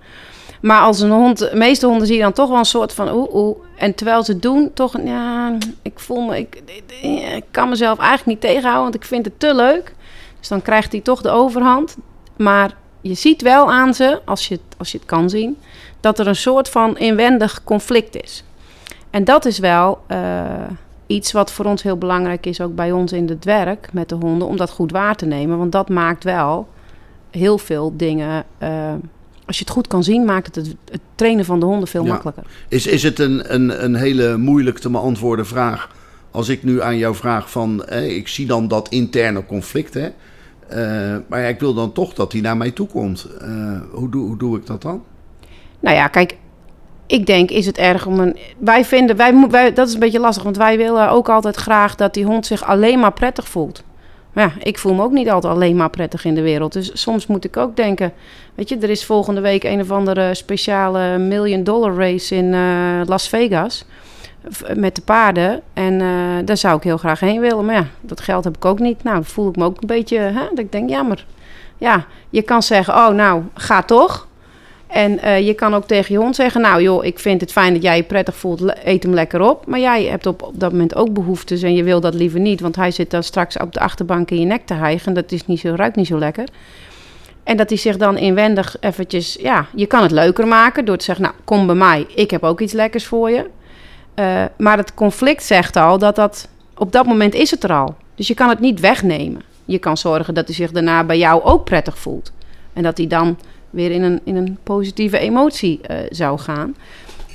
Maar 0.61 0.81
als 0.81 0.99
een 0.99 1.09
hond, 1.09 1.37
de 1.37 1.51
meeste 1.53 1.85
honden 1.87 2.07
zie 2.07 2.15
je 2.15 2.21
dan 2.21 2.33
toch 2.33 2.49
wel 2.49 2.57
een 2.57 2.65
soort 2.65 2.93
van 2.93 3.13
oeh 3.13 3.33
oeh. 3.33 3.57
En 3.77 3.95
terwijl 3.95 4.23
ze 4.23 4.31
het 4.31 4.41
doen, 4.41 4.71
toch, 4.73 4.97
ja, 5.05 5.57
ik 5.81 5.99
voel 5.99 6.21
me, 6.21 6.37
ik, 6.37 7.43
kan 7.51 7.69
mezelf 7.69 7.99
eigenlijk 7.99 8.27
niet 8.29 8.41
tegenhouden, 8.41 8.83
want 8.83 8.95
ik 8.95 9.05
vind 9.05 9.25
het 9.25 9.39
te 9.39 9.55
leuk. 9.55 9.95
Dus 10.39 10.47
dan 10.47 10.61
krijgt 10.61 10.91
hij 10.91 11.01
toch 11.01 11.21
de 11.21 11.29
overhand. 11.29 11.97
Maar 12.37 12.71
je 13.01 13.13
ziet 13.13 13.41
wel 13.41 13.71
aan 13.71 13.93
ze, 13.93 14.21
als 14.25 14.47
je, 14.47 14.59
als 14.77 14.91
je 14.91 14.97
het 14.97 15.07
kan 15.07 15.29
zien, 15.29 15.57
dat 15.99 16.19
er 16.19 16.27
een 16.27 16.35
soort 16.35 16.69
van 16.69 16.97
inwendig 16.97 17.63
conflict 17.63 18.23
is. 18.23 18.43
En 19.09 19.23
dat 19.23 19.45
is 19.45 19.59
wel 19.59 19.99
uh, 20.07 20.17
iets 21.07 21.31
wat 21.31 21.51
voor 21.51 21.65
ons 21.65 21.83
heel 21.83 21.97
belangrijk 21.97 22.45
is, 22.45 22.61
ook 22.61 22.75
bij 22.75 22.91
ons 22.91 23.11
in 23.11 23.27
het 23.29 23.45
werk 23.45 23.89
met 23.93 24.09
de 24.09 24.15
honden, 24.15 24.47
om 24.47 24.57
dat 24.57 24.69
goed 24.69 24.91
waar 24.91 25.15
te 25.15 25.25
nemen. 25.25 25.57
Want 25.57 25.71
dat 25.71 25.89
maakt 25.89 26.23
wel 26.23 26.67
heel 27.29 27.57
veel 27.57 27.93
dingen. 27.97 28.45
Uh, 28.63 28.93
als 29.45 29.57
je 29.57 29.63
het 29.63 29.73
goed 29.73 29.87
kan 29.87 30.03
zien, 30.03 30.25
maakt 30.25 30.55
het 30.55 30.55
het, 30.55 30.75
het 30.91 31.01
trainen 31.15 31.45
van 31.45 31.59
de 31.59 31.65
honden 31.65 31.87
veel 31.87 32.03
Ja. 32.03 32.09
makkelijker. 32.11 32.43
Is, 32.67 32.87
is 32.87 33.03
het 33.03 33.19
een, 33.19 33.53
een, 33.53 33.83
een 33.83 33.95
hele 33.95 34.37
moeilijk 34.37 34.79
te 34.79 34.89
beantwoorden 34.89 35.45
vraag? 35.45 35.95
Als 36.31 36.49
ik 36.49 36.63
nu 36.63 36.81
aan 36.81 36.97
jou 36.97 37.15
vraag 37.15 37.51
van, 37.51 37.85
eh, 37.85 38.15
ik 38.15 38.27
zie 38.27 38.45
dan 38.45 38.67
dat 38.67 38.89
interne 38.89 39.45
conflict, 39.45 39.93
hè? 39.93 40.09
Eh, 40.67 41.17
maar 41.27 41.41
ja, 41.41 41.47
ik 41.47 41.59
wil 41.59 41.73
dan 41.73 41.91
toch 41.91 42.13
dat 42.13 42.31
hij 42.31 42.41
naar 42.41 42.57
mij 42.57 42.71
toe 42.71 42.87
komt. 42.87 43.27
Eh, 43.41 43.81
hoe, 43.91 44.09
doe, 44.09 44.25
hoe 44.25 44.37
doe 44.37 44.57
ik 44.57 44.65
dat 44.65 44.81
dan? 44.81 45.03
Nou 45.79 45.95
ja, 45.95 46.07
kijk, 46.07 46.37
ik 47.07 47.25
denk, 47.25 47.49
is 47.49 47.65
het 47.65 47.77
erg 47.77 48.05
om 48.05 48.19
een. 48.19 48.37
Wij 48.57 48.85
vinden, 48.85 49.15
wij, 49.15 49.47
wij, 49.49 49.73
dat 49.73 49.87
is 49.87 49.93
een 49.93 49.99
beetje 49.99 50.19
lastig, 50.19 50.43
want 50.43 50.57
wij 50.57 50.77
willen 50.77 51.09
ook 51.09 51.29
altijd 51.29 51.55
graag 51.55 51.95
dat 51.95 52.13
die 52.13 52.25
hond 52.25 52.45
zich 52.45 52.63
alleen 52.63 52.99
maar 52.99 53.13
prettig 53.13 53.47
voelt. 53.47 53.83
Maar 54.33 54.45
ja, 54.45 54.63
ik 54.63 54.77
voel 54.77 54.93
me 54.93 55.03
ook 55.03 55.11
niet 55.11 55.29
altijd 55.29 55.53
alleen 55.53 55.75
maar 55.75 55.89
prettig 55.89 56.25
in 56.25 56.35
de 56.35 56.41
wereld. 56.41 56.73
Dus 56.73 57.01
soms 57.01 57.27
moet 57.27 57.45
ik 57.45 57.57
ook 57.57 57.75
denken, 57.75 58.13
weet 58.55 58.69
je, 58.69 58.77
er 58.77 58.89
is 58.89 59.05
volgende 59.05 59.41
week 59.41 59.63
een 59.63 59.81
of 59.81 59.91
andere 59.91 60.33
speciale 60.33 61.17
million 61.17 61.63
dollar 61.63 61.95
race 61.95 62.35
in 62.35 62.53
eh, 62.53 63.01
Las 63.05 63.29
Vegas. 63.29 63.85
Met 64.73 64.95
de 64.95 65.01
paarden. 65.01 65.61
En 65.73 66.01
eh, 66.01 66.45
daar 66.45 66.57
zou 66.57 66.77
ik 66.77 66.83
heel 66.83 66.97
graag 66.97 67.19
heen 67.19 67.39
willen. 67.39 67.65
Maar 67.65 67.75
ja, 67.75 67.85
dat 68.01 68.21
geld 68.21 68.43
heb 68.43 68.55
ik 68.55 68.65
ook 68.65 68.79
niet. 68.79 69.03
Nou, 69.03 69.23
voel 69.23 69.49
ik 69.49 69.55
me 69.55 69.63
ook 69.63 69.81
een 69.81 69.87
beetje. 69.87 70.17
Hè, 70.17 70.47
dat 70.49 70.59
ik 70.59 70.71
denk, 70.71 70.89
jammer. 70.89 71.25
Ja, 71.77 72.05
je 72.29 72.41
kan 72.41 72.63
zeggen, 72.63 72.93
oh 72.93 73.09
nou, 73.09 73.43
ga 73.53 73.81
toch. 73.81 74.26
En 74.87 75.19
eh, 75.19 75.47
je 75.47 75.53
kan 75.53 75.73
ook 75.73 75.87
tegen 75.87 76.13
je 76.13 76.19
hond 76.19 76.35
zeggen: 76.35 76.61
Nou, 76.61 76.81
joh, 76.81 77.05
ik 77.05 77.19
vind 77.19 77.41
het 77.41 77.51
fijn 77.51 77.73
dat 77.73 77.81
jij 77.81 77.97
je 77.97 78.03
prettig 78.03 78.35
voelt, 78.35 78.85
eet 78.85 79.03
hem 79.03 79.13
lekker 79.13 79.41
op. 79.41 79.65
Maar 79.65 79.79
jij 79.79 80.03
hebt 80.03 80.25
op, 80.25 80.41
op 80.41 80.59
dat 80.59 80.71
moment 80.71 80.95
ook 80.95 81.13
behoeftes 81.13 81.61
en 81.61 81.75
je 81.75 81.83
wil 81.83 81.99
dat 81.99 82.13
liever 82.13 82.39
niet, 82.39 82.61
want 82.61 82.75
hij 82.75 82.91
zit 82.91 83.11
dan 83.11 83.23
straks 83.23 83.57
op 83.57 83.73
de 83.73 83.79
achterbank 83.79 84.31
in 84.31 84.39
je 84.39 84.45
nek 84.45 84.65
te 84.65 84.73
hijgen. 84.73 85.13
Dat 85.13 85.31
is 85.31 85.45
niet 85.45 85.59
zo, 85.59 85.73
ruikt 85.75 85.95
niet 85.95 86.07
zo 86.07 86.17
lekker. 86.17 86.47
En 87.43 87.57
dat 87.57 87.69
hij 87.69 87.77
zich 87.77 87.97
dan 87.97 88.17
inwendig 88.17 88.75
eventjes, 88.79 89.37
ja, 89.39 89.65
je 89.75 89.85
kan 89.85 90.01
het 90.01 90.11
leuker 90.11 90.47
maken 90.47 90.85
door 90.85 90.97
te 90.97 91.03
zeggen: 91.03 91.23
Nou, 91.23 91.35
kom 91.43 91.65
bij 91.65 91.75
mij, 91.75 92.05
ik 92.15 92.31
heb 92.31 92.43
ook 92.43 92.61
iets 92.61 92.73
lekkers 92.73 93.05
voor 93.05 93.29
je. 93.29 93.49
Eh, 94.13 94.43
maar 94.57 94.77
het 94.77 94.93
conflict 94.93 95.43
zegt 95.43 95.75
al 95.75 95.97
dat 95.97 96.15
dat 96.15 96.47
op 96.77 96.91
dat 96.91 97.05
moment 97.05 97.33
is 97.33 97.51
het 97.51 97.63
er 97.63 97.73
al. 97.73 97.95
Dus 98.15 98.27
je 98.27 98.33
kan 98.33 98.49
het 98.49 98.59
niet 98.59 98.79
wegnemen. 98.79 99.41
Je 99.65 99.77
kan 99.77 99.97
zorgen 99.97 100.33
dat 100.33 100.45
hij 100.45 100.55
zich 100.55 100.71
daarna 100.71 101.03
bij 101.03 101.17
jou 101.17 101.43
ook 101.43 101.63
prettig 101.63 101.97
voelt. 101.97 102.31
En 102.73 102.83
dat 102.83 102.97
hij 102.97 103.07
dan 103.07 103.37
weer 103.69 103.91
in 103.91 104.03
een, 104.03 104.19
in 104.23 104.35
een 104.35 104.57
positieve 104.63 105.17
emotie 105.17 105.79
eh, 105.81 105.97
zou 106.09 106.39
gaan. 106.39 106.75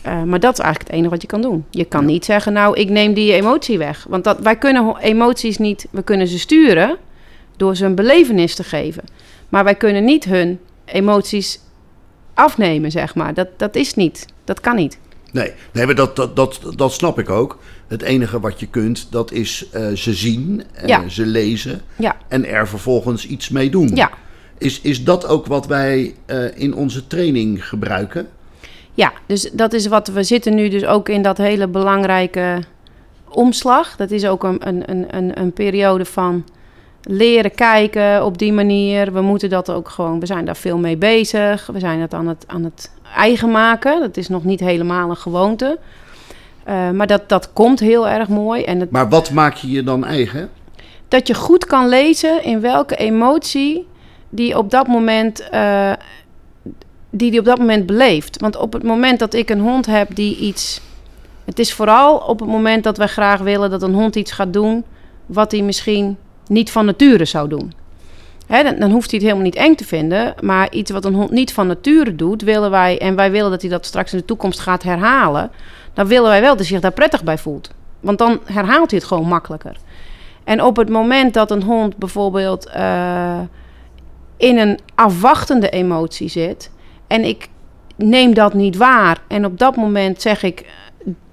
Eh, 0.02 0.22
maar 0.22 0.40
dat 0.40 0.52
is 0.52 0.58
eigenlijk 0.58 0.88
het 0.90 0.96
enige 0.98 1.10
wat 1.10 1.22
je 1.22 1.28
kan 1.28 1.42
doen. 1.42 1.64
Je 1.70 1.84
kan 1.84 2.04
niet 2.04 2.24
zeggen, 2.24 2.52
nou, 2.52 2.76
ik 2.80 2.88
neem 2.90 3.14
die 3.14 3.32
emotie 3.32 3.78
weg. 3.78 4.06
Want 4.08 4.24
dat, 4.24 4.38
wij 4.38 4.56
kunnen 4.56 4.96
emoties 5.00 5.58
niet, 5.58 5.86
we 5.90 6.02
kunnen 6.02 6.28
ze 6.28 6.38
sturen 6.38 6.96
door 7.56 7.76
ze 7.76 7.84
een 7.84 7.94
belevenis 7.94 8.54
te 8.54 8.64
geven. 8.64 9.02
Maar 9.48 9.64
wij 9.64 9.74
kunnen 9.74 10.04
niet 10.04 10.24
hun 10.24 10.58
emoties 10.84 11.60
afnemen, 12.34 12.90
zeg 12.90 13.14
maar. 13.14 13.34
Dat, 13.34 13.48
dat 13.56 13.76
is 13.76 13.94
niet, 13.94 14.26
dat 14.44 14.60
kan 14.60 14.76
niet. 14.76 14.98
Nee, 15.32 15.52
nee 15.72 15.86
maar 15.86 15.94
dat, 15.94 16.16
dat, 16.16 16.36
dat, 16.36 16.60
dat 16.76 16.92
snap 16.92 17.18
ik 17.18 17.30
ook. 17.30 17.58
Het 17.86 18.02
enige 18.02 18.40
wat 18.40 18.60
je 18.60 18.66
kunt, 18.66 19.06
dat 19.10 19.32
is 19.32 19.66
eh, 19.72 19.86
ze 19.92 20.14
zien, 20.14 20.62
Ja. 20.86 21.08
ze 21.08 21.26
lezen 21.26 21.80
Ja, 21.96 22.16
en 22.28 22.46
er 22.46 22.68
vervolgens 22.68 23.26
iets 23.26 23.48
mee 23.48 23.70
doen. 23.70 23.90
ja. 23.94 24.10
Is, 24.62 24.80
is 24.80 25.04
dat 25.04 25.26
ook 25.26 25.46
wat 25.46 25.66
wij 25.66 26.14
eh, 26.26 26.56
in 26.58 26.74
onze 26.74 27.06
training 27.06 27.68
gebruiken? 27.68 28.28
Ja, 28.94 29.12
dus 29.26 29.50
dat 29.52 29.72
is 29.72 29.86
wat 29.86 30.08
we 30.08 30.22
zitten 30.22 30.54
nu 30.54 30.68
dus 30.68 30.84
ook 30.84 31.08
in 31.08 31.22
dat 31.22 31.38
hele 31.38 31.68
belangrijke 31.68 32.62
omslag. 33.28 33.96
Dat 33.96 34.10
is 34.10 34.26
ook 34.26 34.44
een, 34.44 34.68
een, 34.68 34.90
een, 34.90 35.16
een, 35.16 35.40
een 35.40 35.52
periode 35.52 36.04
van 36.04 36.44
leren 37.02 37.54
kijken 37.54 38.24
op 38.24 38.38
die 38.38 38.52
manier. 38.52 39.12
We 39.12 39.20
moeten 39.20 39.50
dat 39.50 39.70
ook 39.70 39.88
gewoon, 39.88 40.20
we 40.20 40.26
zijn 40.26 40.44
daar 40.44 40.56
veel 40.56 40.78
mee 40.78 40.96
bezig. 40.96 41.66
We 41.66 41.78
zijn 41.78 42.00
het 42.00 42.14
aan 42.14 42.28
het, 42.28 42.44
aan 42.46 42.64
het 42.64 42.90
eigen 43.16 43.50
maken. 43.50 44.00
Dat 44.00 44.16
is 44.16 44.28
nog 44.28 44.44
niet 44.44 44.60
helemaal 44.60 45.10
een 45.10 45.16
gewoonte. 45.16 45.78
Eh, 46.64 46.90
maar 46.90 47.06
dat, 47.06 47.28
dat 47.28 47.52
komt 47.52 47.80
heel 47.80 48.08
erg 48.08 48.28
mooi. 48.28 48.62
En 48.62 48.80
het, 48.80 48.90
Maar 48.90 49.08
wat 49.08 49.30
maak 49.30 49.54
je 49.54 49.70
je 49.70 49.82
dan 49.82 50.04
eigen? 50.04 50.50
dat 51.12 51.26
je 51.26 51.34
goed 51.34 51.66
kan 51.66 51.88
lezen 51.88 52.44
in 52.44 52.60
welke 52.60 52.96
emotie 52.96 53.86
die 54.34 54.58
op 54.58 54.70
dat 54.70 54.86
moment 54.86 55.48
eh, 55.48 55.92
die 57.10 57.30
die 57.30 57.40
op 57.40 57.44
dat 57.44 57.58
moment 57.58 57.86
beleeft. 57.86 58.40
Want 58.40 58.56
op 58.56 58.72
het 58.72 58.82
moment 58.82 59.18
dat 59.18 59.34
ik 59.34 59.50
een 59.50 59.60
hond 59.60 59.86
heb 59.86 60.14
die 60.14 60.36
iets. 60.36 60.80
Het 61.44 61.58
is 61.58 61.72
vooral 61.72 62.16
op 62.16 62.40
het 62.40 62.48
moment 62.48 62.84
dat 62.84 62.96
wij 62.96 63.06
graag 63.06 63.40
willen 63.40 63.70
dat 63.70 63.82
een 63.82 63.94
hond 63.94 64.16
iets 64.16 64.32
gaat 64.32 64.52
doen 64.52 64.84
wat 65.26 65.52
hij 65.52 65.62
misschien 65.62 66.16
niet 66.46 66.70
van 66.70 66.84
nature 66.84 67.24
zou 67.24 67.48
doen. 67.48 67.72
Hè, 68.46 68.62
dan, 68.62 68.78
dan 68.78 68.90
hoeft 68.90 69.10
hij 69.10 69.18
het 69.18 69.28
helemaal 69.28 69.50
niet 69.50 69.54
eng 69.54 69.74
te 69.74 69.84
vinden, 69.84 70.34
maar 70.40 70.72
iets 70.72 70.90
wat 70.90 71.04
een 71.04 71.14
hond 71.14 71.30
niet 71.30 71.52
van 71.52 71.66
nature 71.66 72.16
doet, 72.16 72.42
willen 72.42 72.70
wij, 72.70 72.98
en 72.98 73.16
wij 73.16 73.30
willen 73.30 73.50
dat 73.50 73.60
hij 73.60 73.70
dat 73.70 73.86
straks 73.86 74.12
in 74.12 74.18
de 74.18 74.24
toekomst 74.24 74.60
gaat 74.60 74.82
herhalen, 74.82 75.50
dan 75.92 76.06
willen 76.06 76.28
wij 76.28 76.40
wel 76.40 76.50
dat 76.50 76.58
hij 76.58 76.66
zich 76.66 76.80
daar 76.80 76.92
prettig 76.92 77.24
bij 77.24 77.38
voelt. 77.38 77.70
Want 78.00 78.18
dan 78.18 78.40
herhaalt 78.44 78.90
hij 78.90 78.98
het 78.98 79.08
gewoon 79.08 79.28
makkelijker. 79.28 79.76
En 80.44 80.62
op 80.62 80.76
het 80.76 80.88
moment 80.88 81.34
dat 81.34 81.50
een 81.50 81.62
hond 81.62 81.96
bijvoorbeeld 81.96 82.70
uh, 82.76 83.38
in 84.36 84.58
een 84.58 84.78
afwachtende 84.94 85.70
emotie 85.70 86.28
zit 86.28 86.70
en 87.06 87.24
ik 87.24 87.48
neem 87.96 88.34
dat 88.34 88.54
niet 88.54 88.76
waar 88.76 89.22
en 89.28 89.44
op 89.44 89.58
dat 89.58 89.76
moment 89.76 90.22
zeg 90.22 90.42
ik 90.42 90.66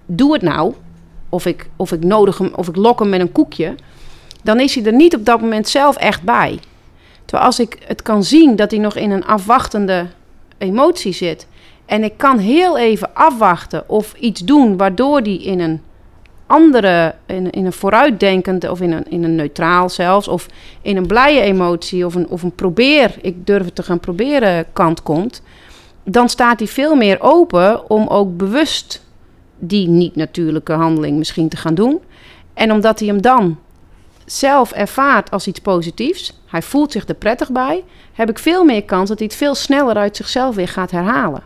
doe 0.06 0.34
het 0.34 0.41
nou 0.41 0.74
of 1.29 1.46
ik, 1.46 1.70
of 1.75 1.91
ik 1.91 2.03
nodig 2.03 2.38
hem 2.38 2.51
of 2.56 2.68
ik 2.68 2.75
lok 2.75 3.00
hem 3.00 3.10
met 3.10 3.20
een 3.20 3.32
koekje, 3.32 3.75
dan 4.44 4.60
is 4.60 4.75
hij 4.75 4.86
er 4.86 4.94
niet 4.94 5.15
op 5.15 5.25
dat 5.25 5.41
moment 5.41 5.68
zelf 5.68 5.96
echt 5.96 6.24
bij. 6.24 6.60
Terwijl 7.25 7.48
als 7.48 7.60
ik 7.60 7.77
het 7.86 8.01
kan 8.01 8.24
zien 8.24 8.56
dat 8.56 8.72
hij 8.72 8.79
nog 8.79 8.96
in 8.96 9.12
een 9.12 9.25
afwachtende 9.25 10.08
emotie 10.58 11.13
zit 11.13 11.48
en 11.86 12.03
ik 12.03 12.13
kan 12.18 12.38
heel 12.38 12.77
even 12.77 13.13
afwachten 13.13 13.89
of 13.89 14.13
iets 14.13 14.41
doen 14.41 14.77
waardoor 14.77 15.24
die 15.24 15.44
in 15.44 15.60
een 15.60 15.82
andere, 16.50 17.15
in, 17.25 17.50
in 17.50 17.65
een 17.65 17.74
vooruitdenkende 17.74 18.72
of 18.72 18.82
in 18.82 18.91
een, 18.91 19.06
in 19.10 19.24
een 19.24 19.36
neutraal 19.36 19.89
zelfs, 19.89 20.27
of 20.27 20.48
in 20.82 20.98
een 20.98 21.08
blije 21.08 21.41
emotie 21.41 22.06
of 22.06 22.15
een, 22.15 22.27
of 22.27 22.44
een 22.44 22.56
probeer, 22.56 23.15
ik 23.22 23.46
durf 23.46 23.65
het 23.65 23.75
te 23.75 23.84
gaan 23.84 24.00
proberen 24.00 24.65
kant 24.74 25.03
komt, 25.03 25.41
dan 26.03 26.29
staat 26.29 26.60
hij 26.60 26.68
veel 26.68 26.96
meer 26.96 27.22
open 27.22 27.89
om 27.89 28.08
ook 28.08 28.38
bewust 28.38 29.06
die 29.60 29.88
niet-natuurlijke 29.88 30.74
handeling 30.74 31.18
misschien 31.18 31.50
te 31.50 31.58
gaan 31.58 31.75
doen. 31.75 32.00
En 32.53 32.72
omdat 32.72 33.00
hij 33.00 33.08
hem 33.08 33.22
dan 33.22 33.58
zelf 34.25 34.72
ervaart 34.72 35.32
als 35.32 35.48
iets 35.48 35.60
positiefs, 35.60 36.39
hij 36.46 36.62
voelt 36.62 36.91
zich 36.91 37.08
er 37.08 37.15
prettig 37.15 37.51
bij, 37.51 37.84
heb 38.13 38.29
ik 38.29 38.39
veel 38.39 38.63
meer 38.63 38.84
kans 38.84 39.10
dat 39.10 39.18
hij 39.18 39.27
het 39.27 39.38
veel 39.38 39.56
sneller 39.56 39.96
uit 39.96 40.15
zichzelf 40.15 40.56
weer 40.56 40.68
gaat 40.68 40.91
herhalen. 40.91 41.44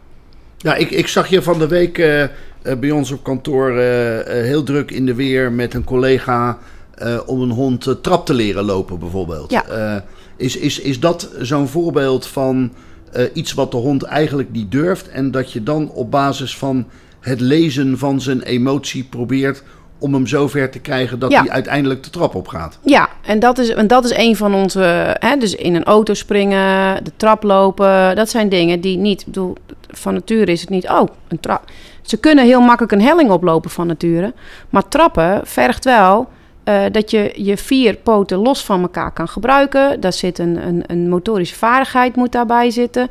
Ja, 0.58 0.76
ik, 0.76 0.92
ik 0.92 1.08
zag 1.08 1.28
je 1.28 1.42
van 1.42 1.60
de 1.60 1.68
week 1.68 1.98
uh, 1.98 2.24
bij 2.80 2.92
ons 2.92 3.12
op 3.12 3.24
kantoor 3.24 3.72
uh, 3.72 3.78
heel 4.24 4.64
druk 4.64 4.92
in 4.92 5.06
de 5.06 5.16
weer 5.16 5.52
met 5.52 5.74
een 5.74 5.84
collega 5.84 6.58
om 7.26 7.42
een 7.42 7.50
hond 7.50 7.96
trap 8.02 8.26
te 8.26 8.34
leren 8.34 8.64
lopen, 8.64 9.00
bijvoorbeeld. 9.00 9.52
Ja. 9.52 10.04
is, 10.36 10.58
is, 10.58 10.80
is 10.80 11.00
dat 11.00 11.30
zo'n 11.40 11.68
voorbeeld 11.68 12.28
van 12.28 12.74
iets 13.34 13.54
wat 13.54 13.72
de 13.72 13.78
hond 13.78 14.04
eigenlijk 14.04 14.52
niet 14.52 14.72
durft 14.72 15.10
en 15.10 15.32
dat 15.32 15.52
je 15.52 15.64
dan 15.64 15.90
op 15.90 16.12
basis 16.12 16.58
van 16.58 16.86
het 17.20 17.40
lezen 17.40 17.98
van 17.98 18.22
zijn 18.22 18.42
emotie 18.42 19.04
probeert 19.04 19.64
om 20.04 20.14
hem 20.14 20.28
zover 20.28 20.70
te 20.70 20.80
krijgen 20.80 21.20
dat 21.20 21.34
hij 21.34 21.50
uiteindelijk 21.50 22.04
de 22.04 22.10
trap 22.10 22.36
op 22.36 22.48
gaat. 22.48 22.80
Ja, 22.84 23.10
en 23.26 23.40
dat 23.40 23.58
is, 23.58 23.70
en 23.70 23.88
dat 23.88 24.06
is 24.06 24.16
een 24.16 24.36
van 24.36 24.54
onze. 24.54 25.16
Hè, 25.20 25.38
dus 25.38 25.56
in 25.56 25.76
een 25.76 25.84
auto 25.84 26.14
springen, 26.14 27.04
de 27.04 27.12
trap 27.18 27.44
lopen. 27.44 28.16
Dat 28.16 28.30
zijn 28.30 28.50
dingen 28.50 28.82
die 28.82 28.98
niet. 28.98 29.26
Bedoel, 29.26 29.56
van 29.98 30.14
nature 30.14 30.52
is 30.52 30.62
het 30.62 30.70
niet. 30.70 30.90
Oh, 30.90 31.08
een 31.28 31.40
trap. 31.40 31.64
Ze 32.02 32.18
kunnen 32.18 32.46
heel 32.46 32.62
makkelijk 32.62 32.92
een 32.92 33.02
helling 33.02 33.30
oplopen 33.30 33.70
van 33.70 33.88
nature. 33.88 34.34
Maar 34.70 34.88
trappen 34.88 35.42
vergt 35.44 35.86
wel. 35.86 36.30
Uh, 36.70 36.84
dat 36.92 37.12
je 37.12 37.34
je 37.36 37.58
vier 37.58 37.96
poten 37.96 38.38
los 38.38 38.66
van 38.66 38.82
elkaar 38.82 39.12
kan 39.12 39.28
gebruiken. 39.28 40.00
Daar 40.00 40.14
zit 40.14 40.40
een, 40.40 40.68
een, 40.68 40.84
een 40.88 41.10
motorische 41.10 41.56
vaardigheid 41.56 42.16
moet 42.16 42.32
daarbij 42.32 42.70
zitten. 42.70 43.10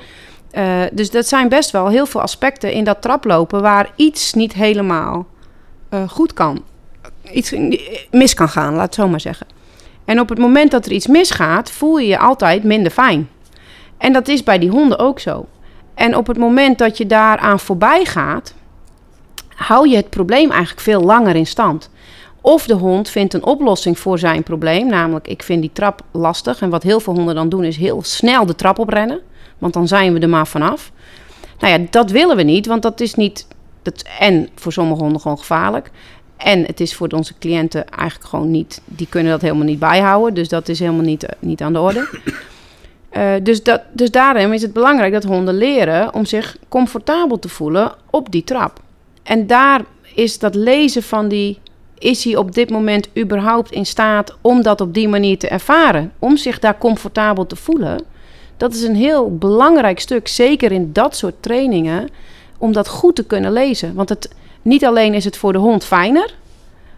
Uh, 0.52 0.80
dus 0.92 1.10
dat 1.10 1.26
zijn 1.26 1.48
best 1.48 1.70
wel 1.70 1.88
heel 1.88 2.06
veel 2.06 2.20
aspecten 2.20 2.72
in 2.72 2.84
dat 2.84 3.02
traplopen 3.02 3.62
waar 3.62 3.90
iets 3.96 4.32
niet 4.32 4.52
helemaal 4.52 5.26
uh, 5.90 6.08
goed 6.08 6.32
kan 6.32 6.62
iets 7.30 7.54
mis 8.10 8.34
kan 8.34 8.48
gaan, 8.48 8.74
laat 8.74 8.84
het 8.84 8.94
zo 8.94 9.08
maar 9.08 9.20
zeggen. 9.20 9.46
En 10.04 10.20
op 10.20 10.28
het 10.28 10.38
moment 10.38 10.70
dat 10.70 10.86
er 10.86 10.92
iets 10.92 11.06
misgaat, 11.06 11.70
voel 11.70 11.98
je 11.98 12.06
je 12.06 12.18
altijd 12.18 12.64
minder 12.64 12.92
fijn. 12.92 13.28
En 13.98 14.12
dat 14.12 14.28
is 14.28 14.42
bij 14.42 14.58
die 14.58 14.70
honden 14.70 14.98
ook 14.98 15.20
zo. 15.20 15.46
En 16.02 16.16
op 16.16 16.26
het 16.26 16.38
moment 16.38 16.78
dat 16.78 16.96
je 16.96 17.06
daaraan 17.06 17.60
voorbij 17.60 18.04
gaat, 18.04 18.54
hou 19.48 19.88
je 19.88 19.96
het 19.96 20.10
probleem 20.10 20.50
eigenlijk 20.50 20.80
veel 20.80 21.00
langer 21.00 21.36
in 21.36 21.46
stand. 21.46 21.90
Of 22.40 22.66
de 22.66 22.74
hond 22.74 23.08
vindt 23.08 23.34
een 23.34 23.44
oplossing 23.44 23.98
voor 23.98 24.18
zijn 24.18 24.42
probleem, 24.42 24.86
namelijk 24.86 25.28
ik 25.28 25.42
vind 25.42 25.60
die 25.60 25.72
trap 25.72 26.00
lastig. 26.12 26.60
En 26.60 26.70
wat 26.70 26.82
heel 26.82 27.00
veel 27.00 27.14
honden 27.14 27.34
dan 27.34 27.48
doen 27.48 27.64
is 27.64 27.76
heel 27.76 28.02
snel 28.02 28.46
de 28.46 28.54
trap 28.54 28.78
oprennen, 28.78 29.20
want 29.58 29.72
dan 29.72 29.88
zijn 29.88 30.12
we 30.12 30.20
er 30.20 30.28
maar 30.28 30.46
vanaf. 30.46 30.92
Nou 31.58 31.80
ja, 31.80 31.86
dat 31.90 32.10
willen 32.10 32.36
we 32.36 32.42
niet, 32.42 32.66
want 32.66 32.82
dat 32.82 33.00
is 33.00 33.14
niet. 33.14 33.46
Dat, 33.82 34.04
en 34.18 34.48
voor 34.54 34.72
sommige 34.72 35.02
honden 35.02 35.20
gewoon 35.20 35.38
gevaarlijk. 35.38 35.90
En 36.36 36.64
het 36.64 36.80
is 36.80 36.94
voor 36.94 37.08
onze 37.08 37.38
cliënten 37.38 37.88
eigenlijk 37.88 38.30
gewoon 38.30 38.50
niet, 38.50 38.80
die 38.84 39.06
kunnen 39.06 39.32
dat 39.32 39.40
helemaal 39.40 39.64
niet 39.64 39.78
bijhouden. 39.78 40.34
Dus 40.34 40.48
dat 40.48 40.68
is 40.68 40.78
helemaal 40.78 41.04
niet, 41.04 41.24
eh, 41.24 41.36
niet 41.38 41.62
aan 41.62 41.72
de 41.72 41.80
orde. 41.80 42.08
Uh, 43.16 43.32
dus, 43.42 43.62
dat, 43.62 43.80
dus 43.92 44.10
daarom 44.10 44.52
is 44.52 44.62
het 44.62 44.72
belangrijk 44.72 45.12
dat 45.12 45.24
honden 45.24 45.56
leren 45.56 46.14
om 46.14 46.24
zich 46.24 46.56
comfortabel 46.68 47.38
te 47.38 47.48
voelen 47.48 47.92
op 48.10 48.32
die 48.32 48.44
trap. 48.44 48.80
En 49.22 49.46
daar 49.46 49.80
is 50.14 50.38
dat 50.38 50.54
lezen 50.54 51.02
van 51.02 51.28
die, 51.28 51.58
is 51.98 52.24
hij 52.24 52.36
op 52.36 52.54
dit 52.54 52.70
moment 52.70 53.08
überhaupt 53.18 53.70
in 53.70 53.86
staat 53.86 54.36
om 54.40 54.62
dat 54.62 54.80
op 54.80 54.94
die 54.94 55.08
manier 55.08 55.38
te 55.38 55.48
ervaren? 55.48 56.12
Om 56.18 56.36
zich 56.36 56.58
daar 56.58 56.78
comfortabel 56.78 57.46
te 57.46 57.56
voelen. 57.56 58.04
Dat 58.56 58.74
is 58.74 58.82
een 58.82 58.96
heel 58.96 59.36
belangrijk 59.36 60.00
stuk, 60.00 60.28
zeker 60.28 60.72
in 60.72 60.92
dat 60.92 61.16
soort 61.16 61.34
trainingen, 61.40 62.08
om 62.58 62.72
dat 62.72 62.88
goed 62.88 63.16
te 63.16 63.24
kunnen 63.24 63.52
lezen. 63.52 63.94
Want 63.94 64.08
het, 64.08 64.34
niet 64.62 64.84
alleen 64.84 65.14
is 65.14 65.24
het 65.24 65.36
voor 65.36 65.52
de 65.52 65.58
hond 65.58 65.84
fijner, 65.84 66.34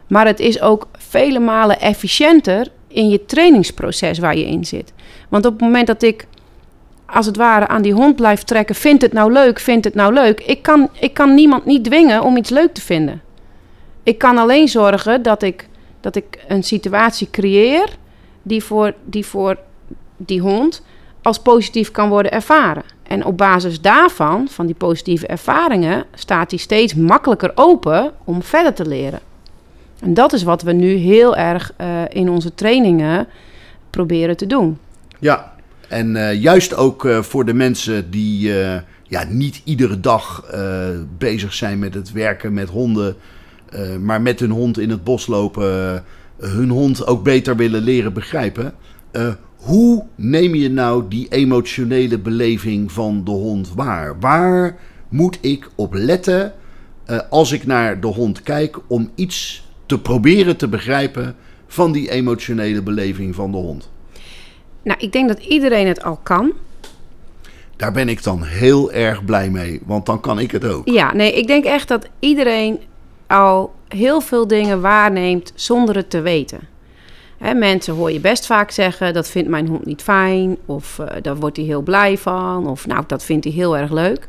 maar 0.06 0.26
het 0.26 0.40
is 0.40 0.60
ook 0.60 0.88
vele 0.92 1.38
malen 1.38 1.80
efficiënter 1.80 2.68
in 2.88 3.08
je 3.08 3.24
trainingsproces 3.24 4.18
waar 4.18 4.36
je 4.36 4.46
in 4.46 4.64
zit. 4.64 4.92
Want 5.34 5.46
op 5.46 5.52
het 5.52 5.60
moment 5.60 5.86
dat 5.86 6.02
ik 6.02 6.26
als 7.06 7.26
het 7.26 7.36
ware 7.36 7.66
aan 7.66 7.82
die 7.82 7.92
hond 7.92 8.16
blijf 8.16 8.42
trekken, 8.42 8.74
vindt 8.74 9.02
het 9.02 9.12
nou 9.12 9.32
leuk, 9.32 9.58
vindt 9.58 9.84
het 9.84 9.94
nou 9.94 10.12
leuk. 10.12 10.40
Ik 10.40 10.62
kan, 10.62 10.88
ik 11.00 11.14
kan 11.14 11.34
niemand 11.34 11.64
niet 11.64 11.84
dwingen 11.84 12.22
om 12.22 12.36
iets 12.36 12.50
leuk 12.50 12.74
te 12.74 12.80
vinden. 12.80 13.22
Ik 14.02 14.18
kan 14.18 14.38
alleen 14.38 14.68
zorgen 14.68 15.22
dat 15.22 15.42
ik, 15.42 15.68
dat 16.00 16.16
ik 16.16 16.44
een 16.48 16.62
situatie 16.62 17.30
creëer 17.30 17.96
die 18.42 18.64
voor, 18.64 18.94
die 19.04 19.26
voor 19.26 19.58
die 20.16 20.40
hond 20.40 20.82
als 21.22 21.38
positief 21.38 21.90
kan 21.90 22.08
worden 22.08 22.32
ervaren. 22.32 22.84
En 23.02 23.24
op 23.24 23.36
basis 23.36 23.80
daarvan, 23.80 24.48
van 24.48 24.66
die 24.66 24.74
positieve 24.74 25.26
ervaringen, 25.26 26.04
staat 26.14 26.50
hij 26.50 26.58
steeds 26.58 26.94
makkelijker 26.94 27.52
open 27.54 28.12
om 28.24 28.42
verder 28.42 28.74
te 28.74 28.86
leren. 28.86 29.20
En 30.00 30.14
dat 30.14 30.32
is 30.32 30.42
wat 30.42 30.62
we 30.62 30.72
nu 30.72 30.94
heel 30.94 31.36
erg 31.36 31.72
uh, 31.80 31.86
in 32.08 32.30
onze 32.30 32.54
trainingen 32.54 33.26
proberen 33.90 34.36
te 34.36 34.46
doen. 34.46 34.78
Ja, 35.20 35.54
en 35.88 36.14
uh, 36.14 36.34
juist 36.34 36.74
ook 36.74 37.04
uh, 37.04 37.22
voor 37.22 37.44
de 37.44 37.54
mensen 37.54 38.10
die 38.10 38.52
ja, 39.02 39.24
niet 39.28 39.60
iedere 39.64 40.00
dag 40.00 40.50
bezig 41.18 41.54
zijn 41.54 41.78
met 41.78 41.94
het 41.94 42.12
werken 42.12 42.52
met 42.52 42.68
honden, 42.68 43.16
maar 44.00 44.22
met 44.22 44.40
hun 44.40 44.50
hond 44.50 44.78
in 44.78 44.90
het 44.90 45.04
bos 45.04 45.26
lopen, 45.26 46.04
hun 46.38 46.70
hond 46.70 47.06
ook 47.06 47.24
beter 47.24 47.56
willen 47.56 47.82
leren 47.82 48.12
begrijpen. 48.12 48.74
Hoe 49.56 50.04
neem 50.14 50.54
je 50.54 50.70
nou 50.70 51.04
die 51.08 51.28
emotionele 51.28 52.18
beleving 52.18 52.92
van 52.92 53.24
de 53.24 53.30
hond 53.30 53.74
waar? 53.74 54.20
Waar 54.20 54.76
moet 55.08 55.38
ik 55.40 55.68
op 55.74 55.94
letten 55.94 56.52
als 57.30 57.52
ik 57.52 57.66
naar 57.66 58.00
de 58.00 58.06
hond 58.06 58.42
kijk 58.42 58.78
om 58.86 59.10
iets 59.14 59.68
te 59.86 59.98
proberen 59.98 60.56
te 60.56 60.68
begrijpen 60.68 61.36
van 61.66 61.92
die 61.92 62.10
emotionele 62.10 62.82
beleving 62.82 63.34
van 63.34 63.50
de 63.50 63.56
hond? 63.56 63.92
Nou, 64.84 64.98
ik 65.00 65.12
denk 65.12 65.28
dat 65.28 65.38
iedereen 65.38 65.86
het 65.86 66.02
al 66.02 66.18
kan. 66.22 66.52
Daar 67.76 67.92
ben 67.92 68.08
ik 68.08 68.22
dan 68.22 68.42
heel 68.42 68.92
erg 68.92 69.24
blij 69.24 69.50
mee, 69.50 69.80
want 69.84 70.06
dan 70.06 70.20
kan 70.20 70.38
ik 70.38 70.50
het 70.50 70.64
ook. 70.64 70.88
Ja, 70.88 71.14
nee, 71.14 71.32
ik 71.32 71.46
denk 71.46 71.64
echt 71.64 71.88
dat 71.88 72.08
iedereen 72.18 72.80
al 73.26 73.74
heel 73.88 74.20
veel 74.20 74.46
dingen 74.46 74.80
waarneemt 74.80 75.52
zonder 75.54 75.96
het 75.96 76.10
te 76.10 76.20
weten 76.20 76.72
mensen 77.52 77.94
hoor 77.94 78.12
je 78.12 78.20
best 78.20 78.46
vaak 78.46 78.70
zeggen: 78.70 79.14
dat 79.14 79.28
vindt 79.28 79.48
mijn 79.48 79.66
hond 79.66 79.84
niet 79.84 80.02
fijn, 80.02 80.56
of 80.66 80.98
uh, 80.98 81.06
daar 81.22 81.36
wordt 81.36 81.56
hij 81.56 81.66
heel 81.66 81.82
blij 81.82 82.18
van, 82.18 82.66
of 82.66 82.86
nou, 82.86 83.04
dat 83.06 83.24
vindt 83.24 83.44
hij 83.44 83.52
heel 83.52 83.76
erg 83.76 83.90
leuk. 83.90 84.26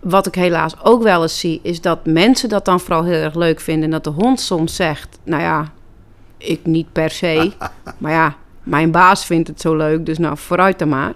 Wat 0.00 0.26
ik 0.26 0.34
helaas 0.34 0.84
ook 0.84 1.02
wel 1.02 1.22
eens 1.22 1.38
zie, 1.38 1.60
is 1.62 1.80
dat 1.80 2.06
mensen 2.06 2.48
dat 2.48 2.64
dan 2.64 2.80
vooral 2.80 3.04
heel 3.04 3.22
erg 3.22 3.34
leuk 3.34 3.60
vinden. 3.60 3.84
En 3.84 3.90
dat 3.90 4.04
de 4.04 4.10
hond 4.10 4.40
soms 4.40 4.76
zegt: 4.76 5.18
Nou 5.22 5.42
ja, 5.42 5.72
ik 6.36 6.60
niet 6.66 6.92
per 6.92 7.10
se, 7.10 7.52
maar 7.98 8.12
ja, 8.12 8.36
mijn 8.62 8.90
baas 8.90 9.26
vindt 9.26 9.48
het 9.48 9.60
zo 9.60 9.76
leuk, 9.76 10.06
dus 10.06 10.18
nou 10.18 10.36
vooruit 10.38 10.78
dan 10.78 10.88
maar. 10.88 11.14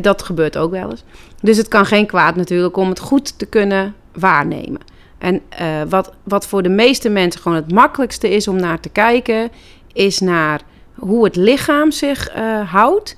dat 0.00 0.22
gebeurt 0.22 0.56
ook 0.56 0.70
wel 0.70 0.90
eens. 0.90 1.04
Dus 1.40 1.56
het 1.56 1.68
kan 1.68 1.86
geen 1.86 2.06
kwaad 2.06 2.36
natuurlijk 2.36 2.76
om 2.76 2.88
het 2.88 2.98
goed 2.98 3.38
te 3.38 3.46
kunnen 3.46 3.94
waarnemen. 4.12 4.80
En 5.18 5.40
uh, 5.60 5.82
wat, 5.88 6.12
wat 6.22 6.46
voor 6.46 6.62
de 6.62 6.68
meeste 6.68 7.08
mensen 7.08 7.40
gewoon 7.40 7.58
het 7.58 7.72
makkelijkste 7.72 8.30
is 8.30 8.48
om 8.48 8.56
naar 8.56 8.80
te 8.80 8.88
kijken, 8.88 9.50
is 9.92 10.20
naar 10.20 10.60
hoe 10.94 11.24
het 11.24 11.36
lichaam 11.36 11.90
zich 11.90 12.36
uh, 12.36 12.72
houdt 12.72 13.16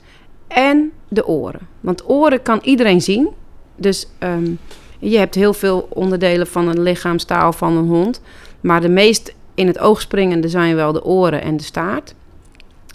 en 0.48 0.92
de 1.08 1.26
oren. 1.26 1.68
Want 1.80 2.08
oren 2.08 2.42
kan 2.42 2.60
iedereen 2.62 3.00
zien. 3.00 3.28
Dus 3.76 4.08
um, 4.18 4.58
je 4.98 5.18
hebt 5.18 5.34
heel 5.34 5.54
veel 5.54 5.86
onderdelen 5.90 6.46
van 6.46 6.68
een 6.68 6.82
lichaamstaal 6.82 7.52
van 7.52 7.76
een 7.76 7.88
hond. 7.88 8.20
Maar 8.60 8.80
de 8.80 8.88
meest 8.88 9.34
in 9.54 9.66
het 9.66 9.78
oog 9.78 10.00
springende 10.00 10.48
zijn 10.48 10.76
wel 10.76 10.92
de 10.92 11.04
oren 11.04 11.42
en 11.42 11.56
de 11.56 11.62
staart. 11.62 12.14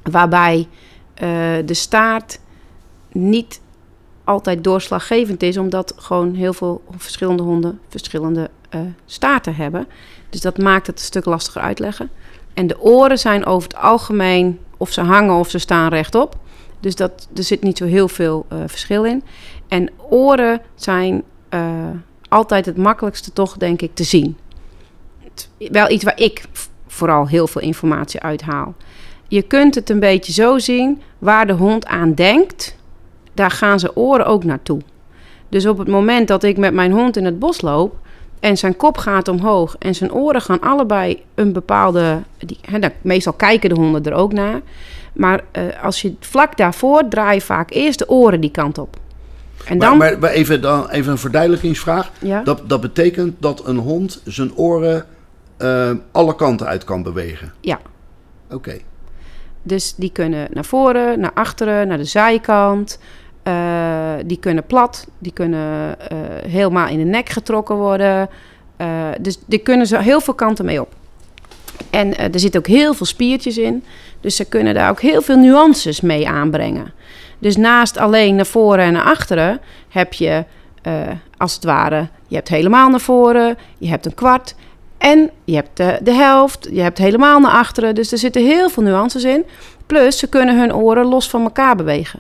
Waarbij 0.04 0.58
uh, 0.58 1.28
de 1.66 1.74
staart 1.74 2.40
niet 3.12 3.62
altijd 4.24 4.64
doorslaggevend 4.64 5.44
is, 5.44 5.58
omdat 5.58 5.94
gewoon 5.98 6.34
heel 6.34 6.54
veel 6.54 6.84
verschillende 6.98 7.44
honden 7.44 7.80
verschillende 7.88 8.50
uh, 8.76 8.82
staarten 9.06 9.56
hebben. 9.56 9.88
Dus 10.30 10.42
dat 10.42 10.58
maakt 10.58 10.88
het 10.88 11.00
een 11.00 11.06
stuk 11.06 11.26
lastiger 11.26 11.62
uitleggen. 11.62 12.10
En 12.54 12.68
de 12.68 12.82
oren 12.82 13.20
zijn 13.20 13.46
over 13.46 13.70
het 13.70 13.78
algemeen, 13.78 14.60
of 14.78 14.92
ze 14.92 15.02
hangen 15.02 15.36
of 15.36 15.50
ze 15.50 15.58
staan 15.58 15.90
rechtop. 15.90 16.36
Dus 16.80 16.96
dat, 16.96 17.28
er 17.36 17.44
zit 17.44 17.64
niet 17.64 17.78
zo 17.78 17.86
heel 17.86 18.08
veel 18.08 18.46
uh, 18.54 18.60
verschil 18.66 19.06
in. 19.06 19.24
En 19.68 19.90
oren 20.10 20.62
zijn 20.76 21.24
altijd 22.30 22.66
het 22.66 22.78
makkelijkste 22.78 23.34
toch, 23.34 23.58
denk 23.58 23.82
ik, 23.82 23.96
te 23.96 24.04
zien. 24.04 24.38
Wel 25.58 25.90
iets 25.90 26.04
waar 26.04 26.20
ik 26.20 26.44
vooral 26.88 27.28
heel 27.28 27.48
veel 27.48 27.62
informatie 27.62 28.20
uithaal. 28.22 28.76
Je 29.30 29.42
kunt 29.42 29.76
het 29.76 29.90
een 29.90 30.00
beetje 30.00 30.34
zo 30.34 30.60
zien, 30.60 31.02
waar 31.20 31.48
de 31.48 31.54
hond 31.54 31.86
aan 31.86 32.14
denkt, 32.14 32.76
daar 33.34 33.52
gaan 33.52 33.80
zijn 33.80 33.96
oren 33.96 34.26
ook 34.26 34.44
naartoe. 34.44 34.82
Dus 35.50 35.66
op 35.66 35.78
het 35.78 35.88
moment 35.88 36.28
dat 36.28 36.44
ik 36.44 36.58
met 36.58 36.74
mijn 36.74 36.92
hond 36.92 37.18
in 37.18 37.26
het 37.26 37.40
bos 37.40 37.62
loop 37.62 37.96
en 38.40 38.58
zijn 38.58 38.78
kop 38.78 38.98
gaat 38.98 39.28
omhoog 39.28 39.76
en 39.80 39.96
zijn 39.96 40.14
oren 40.14 40.42
gaan 40.42 40.60
allebei 40.60 41.24
een 41.36 41.54
bepaalde. 41.54 42.22
Die, 42.38 42.60
meestal 43.02 43.34
kijken 43.34 43.70
de 43.70 43.76
honden 43.76 44.06
er 44.06 44.14
ook 44.14 44.34
naar. 44.34 44.62
Maar 45.14 45.44
uh, 45.58 45.84
als 45.84 46.02
je 46.02 46.16
vlak 46.20 46.58
daarvoor 46.58 47.08
draai 47.10 47.36
je 47.36 47.42
vaak 47.42 47.72
eerst 47.72 48.00
de 48.00 48.10
oren 48.10 48.42
die 48.42 48.52
kant 48.52 48.78
op. 48.78 48.98
En 49.66 49.80
dan... 49.80 49.98
maar, 49.98 50.20
maar, 50.20 50.32
even, 50.32 50.62
dan, 50.62 50.90
even 50.90 51.12
een 51.12 51.18
verduidelijkingsvraag. 51.18 52.12
Ja? 52.20 52.44
Dat, 52.44 52.62
dat 52.70 52.82
betekent 52.82 53.36
dat 53.40 53.66
een 53.66 53.78
hond 53.78 54.22
zijn 54.26 54.56
oren 54.56 55.06
uh, 55.58 55.92
alle 56.12 56.36
kanten 56.36 56.68
uit 56.68 56.84
kan 56.84 57.04
bewegen? 57.04 57.54
Ja. 57.62 57.80
Oké. 58.52 58.78
Dus 59.70 59.94
die 59.96 60.12
kunnen 60.12 60.48
naar 60.54 60.66
voren, 60.66 61.20
naar 61.20 61.34
achteren, 61.34 61.88
naar 61.88 61.98
de 61.98 62.04
zijkant. 62.04 63.00
Uh, 63.44 63.54
die 64.26 64.40
kunnen 64.40 64.66
plat, 64.66 65.08
die 65.20 65.32
kunnen 65.32 65.96
uh, 66.12 66.18
helemaal 66.52 66.88
in 66.88 66.98
de 66.98 67.04
nek 67.04 67.30
getrokken 67.30 67.76
worden. 67.76 68.30
Uh, 68.78 68.88
dus 69.22 69.40
die 69.46 69.60
kunnen 69.60 69.88
ze 69.88 69.98
heel 69.98 70.22
veel 70.22 70.34
kanten 70.34 70.66
mee 70.66 70.82
op. 70.82 70.94
En 71.90 72.18
er 72.18 72.40
zitten 72.40 72.60
ook 72.60 72.68
heel 72.68 72.94
veel 72.94 73.06
spiertjes 73.06 73.58
in. 73.58 73.84
Dus 74.22 74.36
ze 74.36 74.46
kunnen 74.46 74.74
daar 74.74 74.90
ook 74.90 75.02
heel 75.02 75.22
veel 75.22 75.38
nuances 75.38 76.02
mee 76.02 76.28
aanbrengen. 76.28 76.94
Dus 77.40 77.58
naast 77.58 77.98
alleen 77.98 78.36
naar 78.36 78.46
voren 78.46 78.86
en 78.86 78.94
naar 78.94 79.04
achteren 79.04 79.60
heb 79.90 80.14
je 80.14 80.44
als 81.38 81.54
het 81.54 81.64
ware, 81.64 82.08
je 82.28 82.36
hebt 82.36 82.50
helemaal 82.50 82.90
naar 82.90 83.00
voren, 83.00 83.58
je 83.78 83.90
hebt 83.90 84.06
een 84.06 84.14
kwart 84.14 84.56
en 85.00 85.30
je 85.44 85.56
hebt 85.56 85.78
de, 85.78 86.00
de 86.04 86.14
helft, 86.14 86.68
je 86.72 86.82
hebt 86.82 86.98
helemaal 86.98 87.40
naar 87.40 87.52
achteren. 87.52 87.96
Dus 87.96 88.12
er 88.12 88.18
zitten 88.18 88.46
heel 88.46 88.70
veel 88.70 88.84
nuances 88.84 89.24
in. 89.24 89.46
Plus 89.86 90.18
ze 90.18 90.28
kunnen 90.28 90.60
hun 90.60 90.76
oren 90.76 91.06
los 91.06 91.30
van 91.30 91.44
elkaar 91.44 91.76
bewegen. 91.76 92.20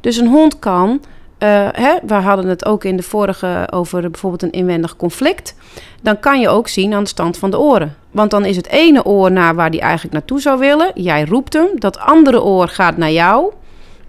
Dus 0.00 0.16
een 0.16 0.28
hond 0.28 0.58
kan, 0.58 0.88
uh, 0.90 1.68
hè, 1.72 1.94
we 2.02 2.14
hadden 2.14 2.48
het 2.48 2.64
ook 2.64 2.84
in 2.84 2.96
de 2.96 3.02
vorige 3.02 3.68
over 3.70 4.10
bijvoorbeeld 4.10 4.42
een 4.42 4.50
inwendig 4.50 4.96
conflict. 4.96 5.54
Dan 6.02 6.20
kan 6.20 6.40
je 6.40 6.48
ook 6.48 6.68
zien 6.68 6.94
aan 6.94 7.02
de 7.02 7.08
stand 7.08 7.38
van 7.38 7.50
de 7.50 7.58
oren. 7.58 7.96
Want 8.10 8.30
dan 8.30 8.44
is 8.44 8.56
het 8.56 8.68
ene 8.68 9.04
oor 9.04 9.32
naar 9.32 9.54
waar 9.54 9.70
die 9.70 9.80
eigenlijk 9.80 10.12
naartoe 10.12 10.40
zou 10.40 10.58
willen. 10.58 10.90
Jij 10.94 11.24
roept 11.24 11.52
hem, 11.52 11.68
dat 11.74 11.98
andere 11.98 12.42
oor 12.42 12.68
gaat 12.68 12.96
naar 12.96 13.10
jou. 13.10 13.52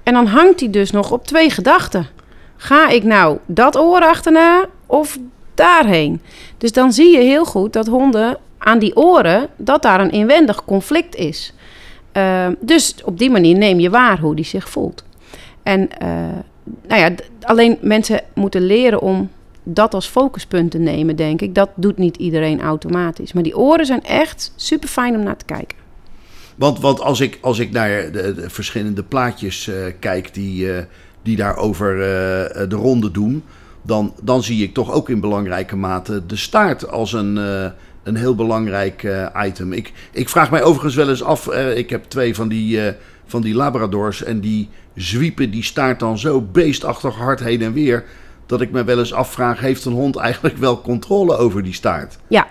En 0.03 0.13
dan 0.13 0.25
hangt 0.25 0.59
hij 0.59 0.69
dus 0.69 0.91
nog 0.91 1.11
op 1.11 1.27
twee 1.27 1.49
gedachten. 1.49 2.07
Ga 2.57 2.89
ik 2.89 3.03
nou 3.03 3.37
dat 3.45 3.77
oor 3.77 4.01
achterna 4.01 4.65
of 4.85 5.17
daarheen? 5.61 6.21
Dus 6.57 6.71
dan 6.71 6.93
zie 6.93 7.17
je 7.17 7.23
heel 7.23 7.45
goed 7.45 7.73
dat 7.73 7.87
honden 7.87 8.37
aan 8.57 8.79
die 8.79 8.95
oren, 8.95 9.47
dat 9.57 9.81
daar 9.81 9.99
een 9.99 10.11
inwendig 10.11 10.65
conflict 10.65 11.15
is. 11.15 11.53
Uh, 12.17 12.47
dus 12.59 12.95
op 13.03 13.17
die 13.17 13.29
manier 13.29 13.57
neem 13.57 13.79
je 13.79 13.89
waar 13.89 14.19
hoe 14.19 14.35
die 14.35 14.45
zich 14.45 14.69
voelt. 14.69 15.03
En 15.63 15.89
uh, 16.01 16.07
nou 16.87 17.01
ja, 17.01 17.09
alleen 17.41 17.77
mensen 17.81 18.21
moeten 18.33 18.65
leren 18.65 19.01
om 19.01 19.29
dat 19.63 19.93
als 19.93 20.07
focuspunt 20.07 20.71
te 20.71 20.77
nemen, 20.77 21.15
denk 21.15 21.41
ik. 21.41 21.55
Dat 21.55 21.69
doet 21.75 21.97
niet 21.97 22.17
iedereen 22.17 22.61
automatisch. 22.61 23.33
Maar 23.33 23.43
die 23.43 23.57
oren 23.57 23.85
zijn 23.85 24.03
echt 24.03 24.53
super 24.55 24.89
fijn 24.89 25.15
om 25.15 25.23
naar 25.23 25.37
te 25.37 25.45
kijken. 25.45 25.77
Want, 26.55 26.79
want 26.79 27.01
als, 27.01 27.19
ik, 27.19 27.37
als 27.41 27.59
ik 27.59 27.71
naar 27.71 28.11
de, 28.11 28.33
de 28.33 28.49
verschillende 28.49 29.03
plaatjes 29.03 29.67
uh, 29.67 29.75
kijk 29.99 30.33
die, 30.33 30.65
uh, 30.65 30.77
die 31.21 31.35
daarover 31.35 31.95
de 32.69 32.75
ronde 32.75 33.11
doen, 33.11 33.43
dan, 33.81 34.13
dan 34.21 34.43
zie 34.43 34.63
ik 34.63 34.73
toch 34.73 34.91
ook 34.91 35.09
in 35.09 35.19
belangrijke 35.19 35.75
mate 35.75 36.25
de 36.25 36.35
staart 36.35 36.89
als 36.89 37.13
een, 37.13 37.35
een 38.03 38.15
heel 38.15 38.35
belangrijk 38.35 39.07
item. 39.45 39.73
Ik, 39.73 39.93
ik 40.11 40.29
vraag 40.29 40.51
mij 40.51 40.63
overigens 40.63 40.95
wel 40.95 41.09
eens 41.09 41.23
af, 41.23 41.51
ik 41.53 41.89
heb 41.89 42.03
twee 42.03 42.35
van 42.35 42.47
die, 42.47 42.79
van 43.25 43.41
die 43.41 43.55
Labradors 43.55 44.23
en 44.23 44.39
die 44.39 44.69
zwiepen 44.95 45.51
die 45.51 45.63
staart 45.63 45.99
dan 45.99 46.17
zo 46.17 46.41
beestachtig 46.41 47.15
hard 47.15 47.39
heen 47.39 47.61
en 47.61 47.73
weer. 47.73 48.03
Dat 48.45 48.61
ik 48.61 48.71
me 48.71 48.83
wel 48.83 48.99
eens 48.99 49.13
afvraag: 49.13 49.59
heeft 49.59 49.85
een 49.85 49.93
hond 49.93 50.15
eigenlijk 50.15 50.57
wel 50.57 50.81
controle 50.81 51.37
over 51.37 51.63
die 51.63 51.73
staart? 51.73 52.17
Ja, 52.27 52.47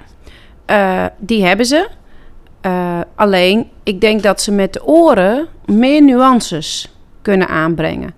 die 1.18 1.44
hebben 1.44 1.66
ze. 1.66 1.88
Alleen, 3.14 3.68
ik 3.82 4.00
denk 4.00 4.22
dat 4.22 4.40
ze 4.40 4.52
met 4.52 4.72
de 4.72 4.86
oren 4.86 5.46
meer 5.64 6.02
nuances 6.02 6.94
kunnen 7.22 7.48
aanbrengen. 7.48 8.14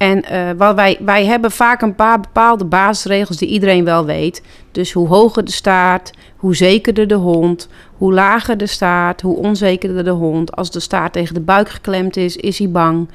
En 0.00 0.24
wat 0.56 0.74
wij, 0.74 0.98
wij 1.00 1.24
hebben 1.24 1.50
vaak 1.50 1.82
een 1.82 1.94
paar 1.94 2.20
bepaalde 2.20 2.64
basisregels 2.64 3.36
die 3.36 3.48
iedereen 3.48 3.84
wel 3.84 4.04
weet. 4.04 4.42
Dus 4.72 4.92
hoe 4.92 5.08
hoger 5.08 5.44
de 5.44 5.50
staart, 5.50 6.10
hoe 6.36 6.56
zekerder 6.56 7.08
de 7.08 7.14
hond, 7.14 7.68
hoe 7.96 8.12
lager 8.12 8.56
de 8.56 8.66
staart, 8.66 9.20
hoe 9.20 9.36
onzekerder 9.36 10.04
de 10.04 10.10
hond. 10.10 10.56
Als 10.56 10.70
de 10.70 10.80
staart 10.80 11.12
tegen 11.12 11.34
de 11.34 11.40
buik 11.40 11.68
geklemd 11.68 12.16
is, 12.16 12.36
is 12.36 12.58
hij 12.58 12.70
bang. 12.70 13.08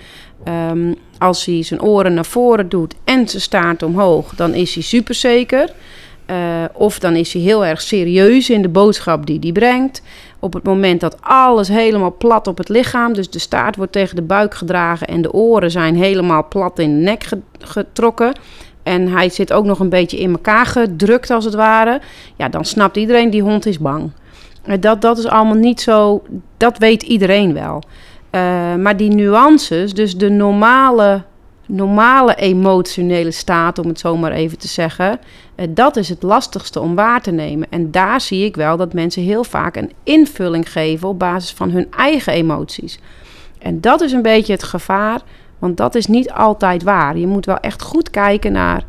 Um, 0.71 0.95
als 1.17 1.45
hij 1.45 1.63
zijn 1.63 1.81
oren 1.81 2.13
naar 2.13 2.25
voren 2.25 2.69
doet 2.69 2.95
en 3.03 3.29
zijn 3.29 3.41
staart 3.41 3.83
omhoog, 3.83 4.35
dan 4.35 4.53
is 4.53 4.73
hij 4.73 4.83
superzeker. 4.83 5.73
Uh, 6.29 6.63
of 6.73 6.99
dan 6.99 7.15
is 7.15 7.33
hij 7.33 7.41
heel 7.41 7.65
erg 7.65 7.81
serieus 7.81 8.49
in 8.49 8.61
de 8.61 8.69
boodschap 8.69 9.25
die 9.25 9.39
hij 9.41 9.51
brengt. 9.51 10.01
Op 10.45 10.53
het 10.53 10.63
moment 10.63 10.99
dat 10.99 11.17
alles 11.21 11.67
helemaal 11.67 12.15
plat 12.17 12.47
op 12.47 12.57
het 12.57 12.69
lichaam, 12.69 13.13
dus 13.13 13.29
de 13.29 13.39
staart 13.39 13.75
wordt 13.75 13.91
tegen 13.91 14.15
de 14.15 14.21
buik 14.21 14.53
gedragen 14.53 15.07
en 15.07 15.21
de 15.21 15.33
oren 15.33 15.71
zijn 15.71 15.95
helemaal 15.95 16.47
plat 16.47 16.79
in 16.79 16.95
de 16.95 17.03
nek 17.03 17.29
getrokken. 17.59 18.33
En 18.83 19.07
hij 19.07 19.29
zit 19.29 19.53
ook 19.53 19.65
nog 19.65 19.79
een 19.79 19.89
beetje 19.89 20.19
in 20.19 20.31
elkaar 20.31 20.65
gedrukt 20.65 21.29
als 21.29 21.45
het 21.45 21.53
ware. 21.53 22.01
Ja, 22.35 22.49
dan 22.49 22.65
snapt 22.65 22.97
iedereen 22.97 23.29
die 23.29 23.41
hond 23.41 23.65
is 23.65 23.79
bang. 23.79 24.11
Dat, 24.79 25.01
dat 25.01 25.17
is 25.17 25.27
allemaal 25.27 25.55
niet 25.55 25.81
zo, 25.81 26.23
dat 26.57 26.77
weet 26.77 27.03
iedereen 27.03 27.53
wel. 27.53 27.83
Uh, 28.31 28.75
maar 28.75 28.97
die 28.97 29.11
nuances, 29.11 29.93
dus 29.93 30.17
de 30.17 30.29
normale, 30.29 31.23
normale 31.67 32.35
emotionele 32.35 33.31
staat, 33.31 33.79
om 33.79 33.87
het 33.87 33.99
zo 33.99 34.17
maar 34.17 34.31
even 34.31 34.57
te 34.57 34.67
zeggen, 34.67 35.19
uh, 35.55 35.65
dat 35.69 35.95
is 35.95 36.09
het 36.09 36.23
lastigste 36.23 36.79
om 36.79 36.95
waar 36.95 37.21
te 37.21 37.31
nemen. 37.31 37.67
En 37.69 37.91
daar 37.91 38.21
zie 38.21 38.45
ik 38.45 38.55
wel 38.55 38.77
dat 38.77 38.93
mensen 38.93 39.23
heel 39.23 39.43
vaak 39.43 39.75
een 39.75 39.91
invulling 40.03 40.71
geven 40.71 41.07
op 41.07 41.19
basis 41.19 41.51
van 41.51 41.69
hun 41.69 41.91
eigen 41.91 42.33
emoties. 42.33 42.99
En 43.59 43.81
dat 43.81 44.01
is 44.01 44.11
een 44.11 44.21
beetje 44.21 44.53
het 44.53 44.63
gevaar, 44.63 45.21
want 45.59 45.77
dat 45.77 45.95
is 45.95 46.07
niet 46.07 46.31
altijd 46.31 46.83
waar. 46.83 47.17
Je 47.17 47.27
moet 47.27 47.45
wel 47.45 47.59
echt 47.59 47.81
goed 47.81 48.09
kijken 48.09 48.51
naar 48.51 48.85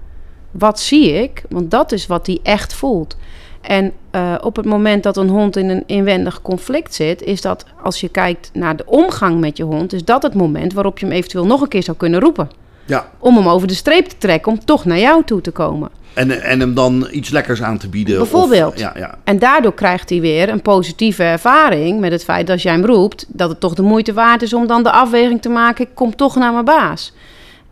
wat 0.50 0.80
zie 0.80 1.12
ik, 1.22 1.42
want 1.48 1.70
dat 1.70 1.92
is 1.92 2.06
wat 2.06 2.26
hij 2.26 2.38
echt 2.42 2.74
voelt. 2.74 3.16
En 3.60 3.92
uh, 4.12 4.34
op 4.40 4.56
het 4.56 4.64
moment 4.64 5.02
dat 5.02 5.16
een 5.16 5.28
hond 5.28 5.56
in 5.56 5.68
een 5.68 5.82
inwendig 5.86 6.42
conflict 6.42 6.94
zit, 6.94 7.22
is 7.22 7.40
dat 7.40 7.64
als 7.82 8.00
je 8.00 8.08
kijkt 8.08 8.50
naar 8.52 8.76
de 8.76 8.86
omgang 8.86 9.40
met 9.40 9.56
je 9.56 9.62
hond, 9.62 9.92
is 9.92 10.04
dat 10.04 10.22
het 10.22 10.34
moment 10.34 10.72
waarop 10.72 10.98
je 10.98 11.06
hem 11.06 11.14
eventueel 11.14 11.46
nog 11.46 11.60
een 11.60 11.68
keer 11.68 11.82
zou 11.82 11.96
kunnen 11.96 12.20
roepen. 12.20 12.50
Ja. 12.86 13.08
Om 13.18 13.36
hem 13.36 13.48
over 13.48 13.68
de 13.68 13.74
streep 13.74 14.06
te 14.06 14.18
trekken, 14.18 14.52
om 14.52 14.64
toch 14.64 14.84
naar 14.84 14.98
jou 14.98 15.24
toe 15.24 15.40
te 15.40 15.50
komen. 15.50 15.90
En, 16.14 16.42
en 16.42 16.60
hem 16.60 16.74
dan 16.74 17.08
iets 17.10 17.30
lekkers 17.30 17.62
aan 17.62 17.78
te 17.78 17.88
bieden. 17.88 18.16
Bijvoorbeeld. 18.16 18.72
Of, 18.72 18.78
ja, 18.78 18.92
ja. 18.96 19.18
En 19.24 19.38
daardoor 19.38 19.74
krijgt 19.74 20.10
hij 20.10 20.20
weer 20.20 20.48
een 20.48 20.62
positieve 20.62 21.22
ervaring 21.22 22.00
met 22.00 22.12
het 22.12 22.24
feit 22.24 22.46
dat 22.46 22.54
als 22.54 22.62
jij 22.62 22.72
hem 22.72 22.84
roept, 22.84 23.26
dat 23.28 23.48
het 23.48 23.60
toch 23.60 23.74
de 23.74 23.82
moeite 23.82 24.12
waard 24.12 24.42
is 24.42 24.52
om 24.52 24.66
dan 24.66 24.82
de 24.82 24.90
afweging 24.90 25.42
te 25.42 25.48
maken: 25.48 25.84
ik 25.84 25.94
kom 25.94 26.16
toch 26.16 26.36
naar 26.36 26.52
mijn 26.52 26.64
baas. 26.64 27.12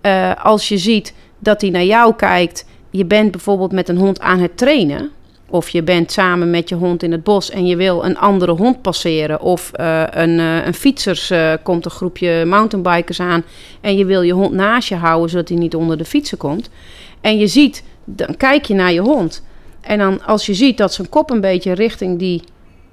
Uh, 0.03 0.45
als 0.45 0.69
je 0.69 0.79
ziet 0.79 1.15
dat 1.39 1.61
hij 1.61 1.71
naar 1.71 1.85
jou 1.85 2.15
kijkt, 2.15 2.65
je 2.91 3.05
bent 3.05 3.31
bijvoorbeeld 3.31 3.73
met 3.73 3.89
een 3.89 3.97
hond 3.97 4.21
aan 4.21 4.39
het 4.39 4.57
trainen 4.57 5.11
of 5.49 5.69
je 5.69 5.83
bent 5.83 6.13
samen 6.13 6.51
met 6.51 6.69
je 6.69 6.75
hond 6.75 7.03
in 7.03 7.13
het 7.13 7.23
bos 7.23 7.51
en 7.51 7.67
je 7.67 7.77
wil 7.77 8.05
een 8.05 8.19
andere 8.19 8.53
hond 8.53 8.83
passeren. 8.83 9.41
Of 9.41 9.71
uh, 9.81 10.03
een, 10.11 10.39
uh, 10.39 10.67
een 10.67 10.75
fietsers 10.75 11.31
uh, 11.31 11.53
komt 11.63 11.85
een 11.85 11.91
groepje 11.91 12.45
mountainbikers 12.45 13.21
aan 13.21 13.45
en 13.81 13.97
je 13.97 14.05
wil 14.05 14.23
je 14.23 14.33
hond 14.33 14.53
naast 14.53 14.89
je 14.89 14.95
houden 14.95 15.31
zodat 15.31 15.49
hij 15.49 15.59
niet 15.59 15.75
onder 15.75 15.99
de 15.99 16.05
fietsen 16.05 16.39
komt. 16.39 16.71
En 17.21 17.39
je 17.39 17.47
ziet, 17.47 17.85
dan 18.05 18.37
kijk 18.37 18.65
je 18.65 18.75
naar 18.75 18.93
je 18.93 19.01
hond. 19.01 19.43
En 19.81 19.99
dan 19.99 20.25
als 20.25 20.47
je 20.47 20.55
ziet 20.55 20.79
dat 20.79 20.95
zijn 20.95 21.09
kop 21.09 21.31
een 21.31 21.41
beetje 21.41 21.73
richting 21.73 22.19
die, 22.19 22.43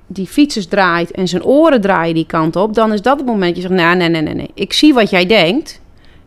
die 0.07 0.27
fietsers 0.27 0.67
draait 0.67 1.11
en 1.11 1.27
zijn 1.27 1.43
oren 1.43 1.81
draaien 1.81 2.15
die 2.15 2.25
kant 2.25 2.55
op, 2.55 2.73
dan 2.73 2.93
is 2.93 3.01
dat 3.01 3.17
het 3.17 3.25
moment 3.25 3.55
dat 3.55 3.63
je 3.63 3.69
zegt, 3.69 3.81
nou, 3.81 3.95
nee, 3.95 4.09
nee, 4.09 4.21
nee, 4.21 4.33
nee, 4.33 4.51
ik 4.53 4.73
zie 4.73 4.93
wat 4.93 5.09
jij 5.09 5.25
denkt, 5.25 5.81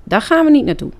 daar 0.04 0.22
gaan 0.22 0.44
we 0.44 0.50
niet 0.50 0.64
naartoe. 0.64 0.90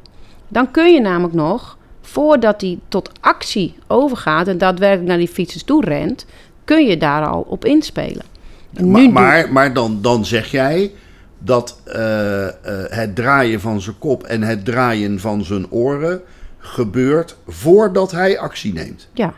Dan 0.49 0.71
kun 0.71 0.93
je 0.93 1.01
namelijk 1.01 1.35
nog 1.35 1.79
voordat 2.05 2.61
hij 2.61 2.79
tot 2.89 3.11
actie 3.21 3.75
overgaat 3.87 4.49
en 4.49 4.59
daadwerkelijk 4.59 5.09
naar 5.09 5.19
die 5.19 5.29
fietsers 5.29 5.63
toe 5.63 5.85
rent, 5.85 6.27
kun 6.65 6.87
je 6.87 6.97
daar 6.97 7.27
al 7.27 7.41
op 7.41 7.65
inspelen. 7.65 8.25
Maar, 8.83 9.11
maar, 9.11 9.53
maar, 9.53 9.73
dan, 9.73 9.99
dan 10.03 10.25
zeg 10.25 10.51
jij 10.51 10.93
dat 11.39 11.81
uh, 11.87 11.95
uh, 11.95 12.49
het 12.89 13.15
draaien 13.15 13.61
van 13.61 13.81
zijn 13.81 13.99
kop 13.99 14.23
en 14.23 14.43
het 14.43 14.65
draaien 14.65 15.21
van 15.21 15.45
zijn 15.45 15.71
oren 15.71 16.23
gebeurt 16.59 17.37
voordat 17.47 18.11
hij 18.11 18.39
actie 18.39 18.73
neemt. 18.73 19.09
Ja. 19.13 19.35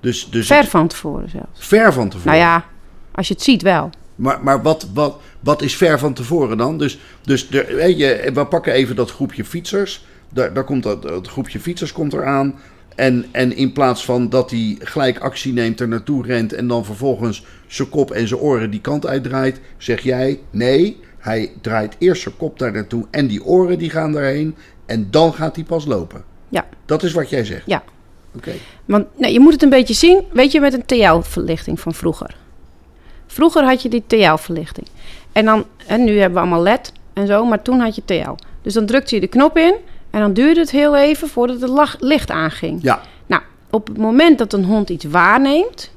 Dus, 0.00 0.30
dus 0.30 0.46
Ver 0.46 0.64
van 0.64 0.88
tevoren 0.88 1.30
zelfs. 1.30 1.66
Ver 1.66 1.92
van 1.92 2.08
tevoren. 2.08 2.38
Nou 2.38 2.44
ja, 2.44 2.64
Als 3.12 3.28
je 3.28 3.34
het 3.34 3.42
ziet 3.42 3.62
wel. 3.62 3.90
Maar, 4.14 4.42
maar 4.42 4.62
wat, 4.62 4.88
wat, 4.94 5.16
wat 5.40 5.62
is 5.62 5.76
ver 5.76 5.98
van 5.98 6.12
tevoren 6.12 6.56
dan? 6.56 6.78
Dus, 6.78 6.98
dus 7.22 7.48
de, 7.48 7.94
je, 7.96 8.30
we 8.34 8.46
pakken 8.46 8.72
even 8.72 8.96
dat 8.96 9.10
groepje 9.10 9.44
fietsers. 9.44 10.04
Daar, 10.34 10.52
daar 10.52 10.64
komt 10.64 10.82
dat, 10.82 11.02
dat 11.02 11.28
groepje 11.28 11.60
fietsers 11.60 11.92
komt 11.92 12.12
eraan. 12.12 12.54
En, 12.94 13.24
en 13.30 13.56
in 13.56 13.72
plaats 13.72 14.04
van 14.04 14.28
dat 14.28 14.50
hij 14.50 14.76
gelijk 14.78 15.18
actie 15.18 15.52
neemt, 15.52 15.80
er 15.80 15.88
naartoe 15.88 16.26
rent 16.26 16.52
en 16.52 16.68
dan 16.68 16.84
vervolgens 16.84 17.44
zijn 17.66 17.88
kop 17.88 18.10
en 18.10 18.28
zijn 18.28 18.40
oren 18.40 18.70
die 18.70 18.80
kant 18.80 19.06
uitdraait, 19.06 19.60
zeg 19.76 20.00
jij 20.00 20.40
nee, 20.50 21.00
hij 21.18 21.52
draait 21.60 21.96
eerst 21.98 22.22
zijn 22.22 22.36
kop 22.36 22.58
daar 22.58 22.72
naartoe 22.72 23.06
en 23.10 23.26
die 23.26 23.44
oren 23.44 23.78
die 23.78 23.90
gaan 23.90 24.12
daarheen 24.12 24.54
en 24.86 25.10
dan 25.10 25.32
gaat 25.32 25.56
hij 25.56 25.64
pas 25.64 25.84
lopen. 25.84 26.24
Ja. 26.48 26.66
Dat 26.84 27.02
is 27.02 27.12
wat 27.12 27.30
jij 27.30 27.44
zegt. 27.44 27.66
Ja. 27.66 27.82
Oké. 28.36 28.52
Want 28.84 29.06
nou, 29.16 29.32
je 29.32 29.40
moet 29.40 29.52
het 29.52 29.62
een 29.62 29.68
beetje 29.68 29.94
zien, 29.94 30.22
weet 30.32 30.52
je, 30.52 30.60
met 30.60 30.72
een 30.72 30.86
TL-verlichting 30.86 31.80
van 31.80 31.94
vroeger. 31.94 32.36
Vroeger 33.26 33.64
had 33.64 33.82
je 33.82 33.88
die 33.88 34.04
TL-verlichting. 34.06 34.86
En 35.32 35.44
dan, 35.44 35.64
en 35.86 36.04
nu 36.04 36.18
hebben 36.18 36.32
we 36.32 36.40
allemaal 36.40 36.62
LED 36.62 36.92
en 37.12 37.26
zo, 37.26 37.44
maar 37.44 37.62
toen 37.62 37.80
had 37.80 37.94
je 37.94 38.02
TL. 38.04 38.34
Dus 38.62 38.74
dan 38.74 38.86
drukte 38.86 39.14
je 39.14 39.20
de 39.20 39.26
knop 39.26 39.56
in 39.56 39.74
en 40.14 40.20
dan 40.20 40.32
duurde 40.32 40.60
het 40.60 40.70
heel 40.70 40.96
even 40.96 41.28
voordat 41.28 41.60
het 41.60 41.96
licht 42.00 42.30
aanging. 42.30 42.82
Ja. 42.82 43.00
Nou, 43.26 43.42
op 43.70 43.86
het 43.86 43.98
moment 43.98 44.38
dat 44.38 44.52
een 44.52 44.64
hond 44.64 44.88
iets 44.88 45.04
waarneemt, 45.04 45.90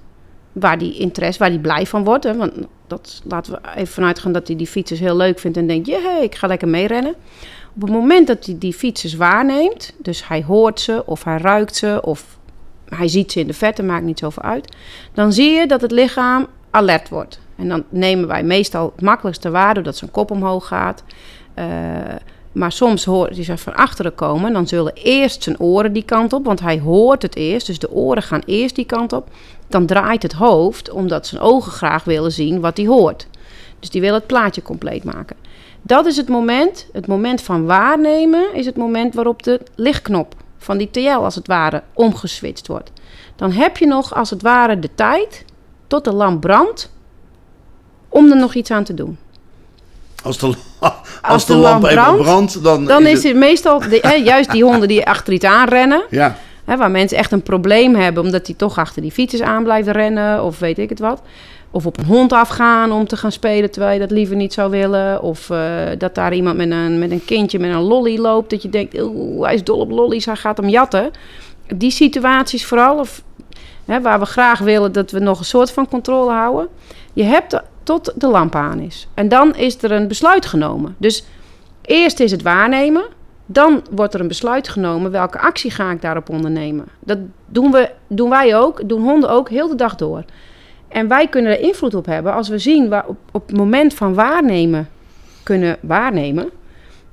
waar 0.52 0.78
die 0.78 0.98
interesse, 0.98 1.40
waar 1.40 1.50
die 1.50 1.60
blij 1.60 1.86
van 1.86 2.04
wordt, 2.04 2.24
hè, 2.24 2.36
want 2.36 2.54
dat 2.88 3.22
laten 3.24 3.52
we 3.52 3.60
even 3.76 3.94
vanuit 3.94 4.20
gaan 4.20 4.32
dat 4.32 4.48
hij 4.48 4.56
die 4.56 4.68
fietsers 4.68 5.00
heel 5.00 5.16
leuk 5.16 5.40
vindt 5.40 5.58
en 5.58 5.68
denkt, 5.68 5.88
jee, 5.88 6.22
ik 6.22 6.36
ga 6.36 6.48
lekker 6.48 6.68
meerennen. 6.68 7.16
Op 7.76 7.82
het 7.82 7.92
moment 7.92 8.28
dat 8.28 8.46
hij 8.46 8.56
die 8.58 8.74
fietsers 8.74 9.16
waarneemt, 9.16 9.94
dus 9.98 10.28
hij 10.28 10.44
hoort 10.44 10.80
ze 10.80 11.04
of 11.06 11.24
hij 11.24 11.38
ruikt 11.38 11.76
ze 11.76 12.00
of 12.04 12.38
hij 12.86 13.08
ziet 13.08 13.32
ze 13.32 13.40
in 13.40 13.48
de 13.48 13.54
verte, 13.54 13.84
maakt 13.84 14.06
niet 14.06 14.20
zoveel 14.20 14.44
uit, 14.44 14.76
dan 15.14 15.34
zie 15.34 15.52
je 15.52 15.68
dat 15.68 15.82
het 15.82 15.92
lichaam 15.92 16.48
alert 16.72 17.10
wordt. 17.10 17.40
En 17.56 17.70
dan 17.70 17.84
nemen 17.90 18.28
wij 18.28 18.44
meestal 18.44 18.92
het 18.96 19.02
makkelijkste 19.02 19.50
waar 19.50 19.74
doordat 19.74 19.98
zijn 19.98 20.12
kop 20.12 20.32
omhoog 20.32 20.68
gaat. 20.68 21.04
Eh, 21.54 21.66
maar 22.58 22.72
soms 22.72 23.06
hoort 23.06 23.36
hij 23.36 23.44
ze 23.44 23.58
van 23.58 23.76
achteren 23.76 24.16
komen. 24.16 24.54
Dan 24.54 24.68
zullen 24.68 24.94
eerst 24.94 25.44
zijn 25.44 25.60
oren 25.60 25.94
die 25.94 26.04
kant 26.04 26.34
op, 26.34 26.46
want 26.46 26.60
hij 26.60 26.80
hoort 26.80 27.22
het 27.22 27.36
eerst. 27.36 27.68
Dus 27.68 27.80
de 27.80 27.92
oren 27.92 28.24
gaan 28.24 28.42
eerst 28.46 28.76
die 28.76 28.86
kant 28.86 29.14
op. 29.14 29.30
Dan 29.68 29.86
draait 29.86 30.24
het 30.24 30.34
hoofd, 30.34 30.90
omdat 30.90 31.28
zijn 31.28 31.42
ogen 31.42 31.72
graag 31.72 32.04
willen 32.04 32.32
zien 32.32 32.60
wat 32.60 32.78
hij 32.78 32.86
hoort. 32.86 33.28
Dus 33.80 33.90
die 33.90 34.02
wil 34.02 34.14
het 34.14 34.28
plaatje 34.28 34.62
compleet 34.62 35.04
maken. 35.04 35.36
Dat 35.82 36.06
is 36.06 36.18
het 36.18 36.28
moment, 36.28 36.88
het 36.94 37.08
moment 37.08 37.42
van 37.42 37.66
waarnemen, 37.66 38.54
is 38.54 38.66
het 38.66 38.78
moment 38.78 39.14
waarop 39.14 39.44
de 39.44 39.62
lichtknop 39.76 40.36
van 40.58 40.78
die 40.78 40.92
TL 40.92 41.10
als 41.10 41.36
het 41.36 41.48
ware 41.48 41.84
omgeswitcht 41.94 42.68
wordt. 42.68 42.92
Dan 43.36 43.52
heb 43.52 43.78
je 43.78 43.88
nog 43.88 44.16
als 44.16 44.30
het 44.30 44.42
ware 44.42 44.80
de 44.80 44.90
tijd 44.96 45.46
tot 45.88 46.04
de 46.04 46.14
lamp 46.14 46.42
brandt 46.42 46.92
om 48.10 48.32
er 48.32 48.38
nog 48.38 48.54
iets 48.54 48.72
aan 48.72 48.84
te 48.84 48.94
doen. 48.94 49.18
Als 50.24 50.38
de, 50.38 50.54
als, 51.22 51.46
de 51.46 51.54
de, 51.54 51.60
lamp, 51.60 51.82
lamp 51.82 51.86
even 51.86 52.04
brandt, 52.04 52.22
brandt, 52.22 52.64
dan, 52.64 52.86
Dan 52.86 53.06
is 53.06 53.14
het... 53.14 53.24
het 53.24 53.36
meestal, 53.36 53.80
de, 53.80 54.00
hè, 54.02 54.14
juist 54.14 54.52
die 54.52 54.64
honden 54.64 54.88
die 54.88 55.06
achter 55.06 55.34
iets 55.34 55.46
aanrennen, 55.46 56.04
Ja, 56.10 56.38
hè, 56.66 56.78
waar 56.78 56.92
mensen 56.92 57.18
echt 57.18 57.32
een 57.32 57.42
probleem 57.42 57.96
hebben 57.96 58.24
omdat 58.24 58.46
die 58.46 58.56
toch 58.56 58.78
achter 58.78 59.02
die 59.02 59.12
fietsers 59.12 59.42
aan 59.42 59.64
blijven 59.64 59.94
rennen 59.94 60.44
of 60.44 60.60
weet 60.60 60.80
ik 60.80 60.90
het 60.90 61.00
wat. 61.00 61.22
Of 61.72 61.86
op 61.86 61.98
een 61.98 62.06
hond 62.06 62.34
afgaan 62.34 62.92
om 62.92 63.08
te 63.08 63.18
gaan 63.18 63.32
spelen 63.32 63.72
terwijl 63.72 63.94
je 63.94 64.00
dat 64.00 64.12
liever 64.12 64.36
niet 64.36 64.54
zou 64.54 64.70
willen. 64.72 65.22
Of 65.22 65.50
eh, 65.50 65.60
dat 65.98 66.16
daar 66.16 66.34
iemand 66.34 66.58
met 66.58 66.72
een, 66.72 67.00
met 67.00 67.12
een 67.12 67.26
kindje 67.26 67.60
met 67.60 67.74
een 67.74 67.82
lolly 67.82 68.18
loopt. 68.18 68.50
Dat 68.50 68.62
je 68.62 68.70
denkt, 68.70 69.02
oeh, 69.02 69.46
hij 69.46 69.54
is 69.54 69.64
dol 69.64 69.80
op 69.80 69.92
lollies, 69.92 70.26
hij 70.26 70.36
gaat 70.36 70.58
hem 70.58 70.70
jatten. 70.70 71.12
Die 71.76 71.92
situaties 71.92 72.66
vooral, 72.66 73.00
of, 73.00 73.22
hè, 73.86 74.02
waar 74.02 74.20
we 74.20 74.26
graag 74.26 74.60
willen 74.60 74.92
dat 74.92 75.12
we 75.12 75.20
nog 75.20 75.40
een 75.40 75.46
soort 75.46 75.72
van 75.72 75.88
controle 75.88 76.32
houden. 76.32 76.68
Je 77.14 77.24
hebt 77.24 77.62
tot 77.88 78.14
de 78.16 78.28
lamp 78.28 78.56
aan 78.56 78.80
is. 78.80 79.08
En 79.14 79.30
dan 79.30 79.56
is 79.56 79.84
er 79.84 79.92
een 79.92 80.08
besluit 80.08 80.46
genomen. 80.46 80.96
Dus 80.98 81.24
eerst 81.82 82.20
is 82.20 82.32
het 82.32 82.42
waarnemen. 82.42 83.04
Dan 83.46 83.82
wordt 83.92 84.14
er 84.14 84.20
een 84.20 84.28
besluit 84.28 84.68
genomen. 84.68 85.12
Welke 85.12 85.40
actie 85.40 85.72
ga 85.72 85.92
ik 85.92 86.02
daarop 86.02 86.30
ondernemen? 86.30 86.86
Dat 87.00 87.18
doen, 87.46 87.72
we, 87.72 87.92
doen 88.08 88.30
wij 88.30 88.56
ook, 88.58 88.90
doen 88.90 89.02
honden 89.02 89.30
ook 89.30 89.50
heel 89.50 89.68
de 89.68 89.76
dag 89.76 89.96
door. 89.96 90.24
En 90.88 91.08
wij 91.08 91.28
kunnen 91.28 91.52
er 91.52 91.60
invloed 91.60 91.96
op 91.96 92.06
hebben 92.06 92.34
als 92.34 92.50
we 92.50 92.58
zien 92.58 92.90
waar 92.90 93.08
op, 93.08 93.18
op 93.32 93.48
het 93.48 93.58
moment 93.58 93.94
van 93.94 94.14
waarnemen 94.14 94.90
kunnen 95.44 95.78
waarnemen. 95.82 96.50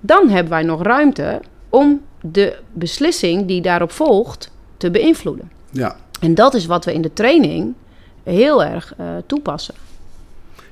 Dan 0.01 0.29
hebben 0.29 0.53
wij 0.53 0.63
nog 0.63 0.83
ruimte 0.83 1.41
om 1.69 2.01
de 2.21 2.59
beslissing 2.73 3.47
die 3.47 3.61
daarop 3.61 3.91
volgt 3.91 4.51
te 4.77 4.91
beïnvloeden. 4.91 5.51
ja. 5.71 5.97
En 6.21 6.35
dat 6.35 6.55
is 6.55 6.67
wat 6.67 6.85
we 6.85 6.93
in 6.93 7.03
de 7.03 7.13
training 7.13 7.75
heel 8.23 8.65
erg 8.65 8.95
eh, 8.97 9.07
toepassen. 9.27 9.75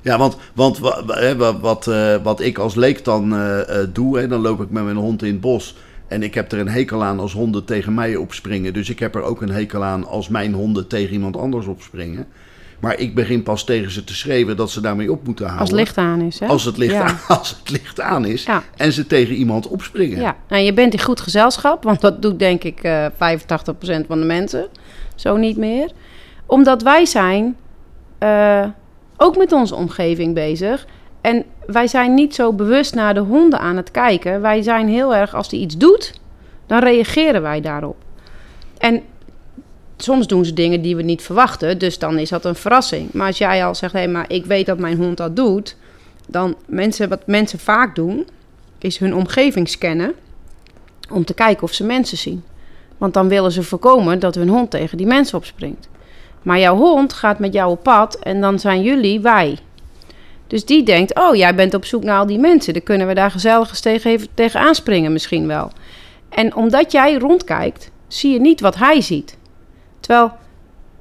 Ja, 0.03 0.17
want, 0.17 0.37
want 0.53 0.77
wa- 0.79 1.05
wa- 1.05 1.19
hè, 1.19 1.35
wa- 1.35 1.59
wat, 1.59 1.87
eh, 1.87 2.15
wat 2.23 2.39
ik 2.41 2.57
als 2.57 2.75
leek 2.75 3.03
dan 3.05 3.33
eh, 3.35 3.81
eh, 3.81 3.87
doe, 3.93 4.17
hè, 4.19 4.27
dan 4.27 4.41
loop 4.41 4.61
ik 4.61 4.69
met 4.69 4.83
mijn 4.83 4.95
hond 4.95 5.23
in 5.23 5.31
het 5.31 5.41
bos. 5.41 5.75
En 6.07 6.23
ik 6.23 6.33
heb 6.33 6.51
er 6.51 6.59
een 6.59 6.67
hekel 6.69 7.03
aan 7.03 7.19
als 7.19 7.33
honden 7.33 7.65
tegen 7.65 7.93
mij 7.93 8.15
opspringen. 8.15 8.73
Dus 8.73 8.89
ik 8.89 8.99
heb 8.99 9.15
er 9.15 9.21
ook 9.21 9.41
een 9.41 9.51
hekel 9.51 9.83
aan 9.83 10.07
als 10.07 10.27
mijn 10.27 10.53
honden 10.53 10.87
tegen 10.87 11.13
iemand 11.13 11.37
anders 11.37 11.65
opspringen. 11.65 12.27
Maar 12.79 12.99
ik 12.99 13.15
begin 13.15 13.43
pas 13.43 13.63
tegen 13.63 13.91
ze 13.91 14.03
te 14.03 14.15
schreeuwen 14.15 14.57
dat 14.57 14.71
ze 14.71 14.81
daarmee 14.81 15.11
op 15.11 15.25
moeten 15.25 15.45
houden. 15.45 15.61
Als 15.61 15.69
het 15.77 15.79
licht 15.79 15.97
aan 15.97 16.21
is. 16.21 16.39
Hè? 16.39 16.45
Als 16.47 16.63
het 16.65 16.77
licht, 16.77 16.93
Ja. 16.93 17.03
aan, 17.03 17.17
als 17.37 17.49
het 17.59 17.69
licht 17.69 18.01
aan 18.01 18.25
is. 18.25 18.43
Ja. 18.43 18.63
En 18.77 18.91
ze 18.91 19.07
tegen 19.07 19.35
iemand 19.35 19.67
opspringen. 19.67 20.19
Ja, 20.21 20.35
en 20.47 20.63
je 20.65 20.73
bent 20.73 20.93
in 20.93 21.01
goed 21.01 21.21
gezelschap, 21.21 21.83
want 21.83 22.01
dat 22.01 22.21
doet 22.21 22.39
denk 22.39 22.63
ik 22.63 22.79
eh 22.83 23.05
85% 23.05 24.07
van 24.07 24.19
de 24.19 24.25
mensen. 24.25 24.67
Zo 25.15 25.37
niet 25.37 25.57
meer. 25.57 25.91
Omdat 26.45 26.81
wij 26.81 27.05
zijn 27.05 27.55
ook 29.23 29.37
met 29.37 29.51
onze 29.51 29.75
omgeving 29.75 30.33
bezig. 30.33 30.85
En 31.21 31.43
wij 31.65 31.87
zijn 31.87 32.13
niet 32.13 32.35
zo 32.35 32.53
bewust 32.53 32.95
naar 32.95 33.13
de 33.13 33.19
honden 33.19 33.59
aan 33.59 33.77
het 33.77 33.91
kijken. 33.91 34.41
Wij 34.41 34.61
zijn 34.61 34.87
heel 34.87 35.15
erg, 35.15 35.35
als 35.35 35.49
die 35.49 35.59
iets 35.59 35.77
doet, 35.77 36.19
dan 36.65 36.79
reageren 36.79 37.41
wij 37.41 37.61
daarop. 37.61 37.95
En 38.77 39.01
soms 39.97 40.27
doen 40.27 40.45
ze 40.45 40.53
dingen 40.53 40.81
die 40.81 40.95
we 40.95 41.01
niet 41.01 41.21
verwachten, 41.21 41.77
dus 41.77 41.99
dan 41.99 42.17
is 42.17 42.29
dat 42.29 42.45
een 42.45 42.55
verrassing. 42.55 43.13
Maar 43.13 43.27
als 43.27 43.37
jij 43.37 43.65
al 43.65 43.75
zegt, 43.75 43.93
hé, 43.93 44.07
maar 44.07 44.25
ik 44.27 44.45
weet 44.45 44.65
dat 44.65 44.77
mijn 44.77 44.97
hond 44.97 45.17
dat 45.17 45.35
doet, 45.35 45.75
dan 46.27 46.55
mensen, 46.65 47.09
wat 47.09 47.27
mensen 47.27 47.59
vaak 47.59 47.95
doen, 47.95 48.27
is 48.79 48.97
hun 48.97 49.15
omgeving 49.15 49.69
scannen 49.69 50.13
om 51.11 51.25
te 51.25 51.33
kijken 51.33 51.63
of 51.63 51.73
ze 51.73 51.83
mensen 51.83 52.17
zien. 52.17 52.43
Want 52.97 53.13
dan 53.13 53.27
willen 53.27 53.51
ze 53.51 53.63
voorkomen 53.63 54.19
dat 54.19 54.35
hun 54.35 54.49
hond 54.49 54.71
tegen 54.71 54.97
die 54.97 55.07
mensen 55.07 55.37
opspringt. 55.37 55.89
Maar 56.43 56.59
jouw 56.59 56.75
hond 56.75 57.13
gaat 57.13 57.39
met 57.39 57.53
jou 57.53 57.71
op 57.71 57.83
pad 57.83 58.15
en 58.15 58.41
dan 58.41 58.59
zijn 58.59 58.81
jullie 58.81 59.19
wij. 59.19 59.57
Dus 60.47 60.65
die 60.65 60.83
denkt, 60.83 61.19
oh, 61.19 61.35
jij 61.35 61.55
bent 61.55 61.73
op 61.73 61.85
zoek 61.85 62.03
naar 62.03 62.19
al 62.19 62.25
die 62.25 62.39
mensen. 62.39 62.73
Dan 62.73 62.83
kunnen 62.83 63.07
we 63.07 63.13
daar 63.13 63.31
gezellig 63.31 63.69
eens 63.69 63.79
tegen, 63.79 64.27
tegen 64.33 64.59
aanspringen 64.59 65.11
misschien 65.11 65.47
wel. 65.47 65.71
En 66.29 66.55
omdat 66.55 66.91
jij 66.91 67.13
rondkijkt, 67.13 67.91
zie 68.07 68.33
je 68.33 68.39
niet 68.39 68.61
wat 68.61 68.75
hij 68.75 69.01
ziet. 69.01 69.37
Terwijl 69.99 70.31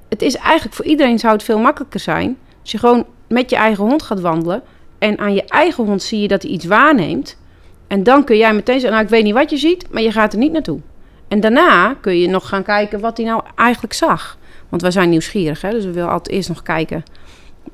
het 0.09 0.23
is 0.23 0.37
eigenlijk 0.37 0.75
voor 0.75 0.85
iedereen 0.85 1.19
zou 1.19 1.33
het 1.33 1.43
veel 1.43 1.59
makkelijker 1.59 2.01
zijn... 2.01 2.39
als 2.61 2.71
je 2.71 2.79
gewoon 2.79 3.07
met 3.29 3.51
je 3.51 3.57
eigen 3.57 3.85
hond 3.85 4.03
gaat 4.03 4.21
wandelen... 4.21 4.63
en 4.99 5.19
aan 5.19 5.35
je 5.35 5.45
eigen 5.45 5.85
hond 5.85 6.03
zie 6.03 6.21
je 6.21 6.29
dat 6.29 6.43
hij 6.43 6.51
iets 6.51 6.65
waarneemt... 6.65 7.39
en 7.87 8.03
dan 8.03 8.25
kun 8.25 8.37
jij 8.37 8.55
meteen 8.55 8.81
zeggen, 8.81 8.91
nou, 8.91 9.03
ik 9.05 9.11
weet 9.11 9.25
niet 9.25 9.35
wat 9.35 9.51
je 9.51 9.57
ziet... 9.57 9.87
maar 9.91 10.03
je 10.03 10.13
gaat 10.13 10.33
er 10.33 10.39
niet 10.39 10.53
naartoe. 10.53 10.81
En 11.29 11.41
daarna 11.41 11.95
kun 12.01 12.19
je 12.19 12.29
nog 12.29 12.49
gaan 12.49 12.63
kijken 12.63 13.01
wat 13.01 13.17
hij 13.17 13.27
nou 13.27 13.43
eigenlijk 13.55 13.95
zag. 13.95 14.39
Want 14.73 14.85
wij 14.85 14.91
zijn 14.91 15.09
nieuwsgierig, 15.11 15.61
hè? 15.61 15.71
dus 15.71 15.85
we 15.85 15.91
willen 15.91 16.11
altijd 16.11 16.37
eerst 16.37 16.49
nog 16.49 16.63
kijken. 16.63 17.03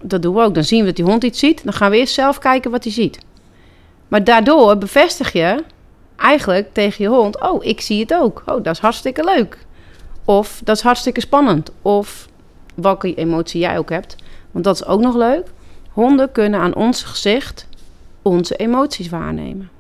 Dat 0.02 0.22
doen 0.22 0.34
we 0.34 0.40
ook. 0.42 0.54
Dan 0.54 0.64
zien 0.64 0.80
we 0.80 0.86
dat 0.86 0.96
die 0.96 1.04
hond 1.04 1.24
iets 1.24 1.38
ziet. 1.38 1.64
Dan 1.64 1.72
gaan 1.72 1.90
we 1.90 1.96
eerst 1.96 2.14
zelf 2.14 2.38
kijken 2.38 2.70
wat 2.70 2.84
hij 2.84 2.92
ziet. 2.92 3.18
Maar 4.08 4.24
daardoor 4.24 4.78
bevestig 4.78 5.32
je 5.32 5.64
eigenlijk 6.16 6.68
tegen 6.72 7.04
je 7.04 7.10
hond: 7.10 7.40
Oh, 7.40 7.64
ik 7.64 7.80
zie 7.80 8.00
het 8.00 8.14
ook. 8.14 8.42
Oh, 8.46 8.62
dat 8.62 8.74
is 8.74 8.80
hartstikke 8.80 9.24
leuk. 9.24 9.58
Of 10.24 10.60
dat 10.64 10.76
is 10.76 10.82
hartstikke 10.82 11.20
spannend. 11.20 11.70
Of 11.82 12.28
welke 12.74 13.14
emotie 13.14 13.60
jij 13.60 13.78
ook 13.78 13.90
hebt. 13.90 14.16
Want 14.50 14.64
dat 14.64 14.74
is 14.74 14.84
ook 14.86 15.00
nog 15.00 15.16
leuk. 15.16 15.46
Honden 15.90 16.32
kunnen 16.32 16.60
aan 16.60 16.74
ons 16.74 17.02
gezicht 17.02 17.66
onze 18.22 18.56
emoties 18.56 19.08
waarnemen. 19.08 19.70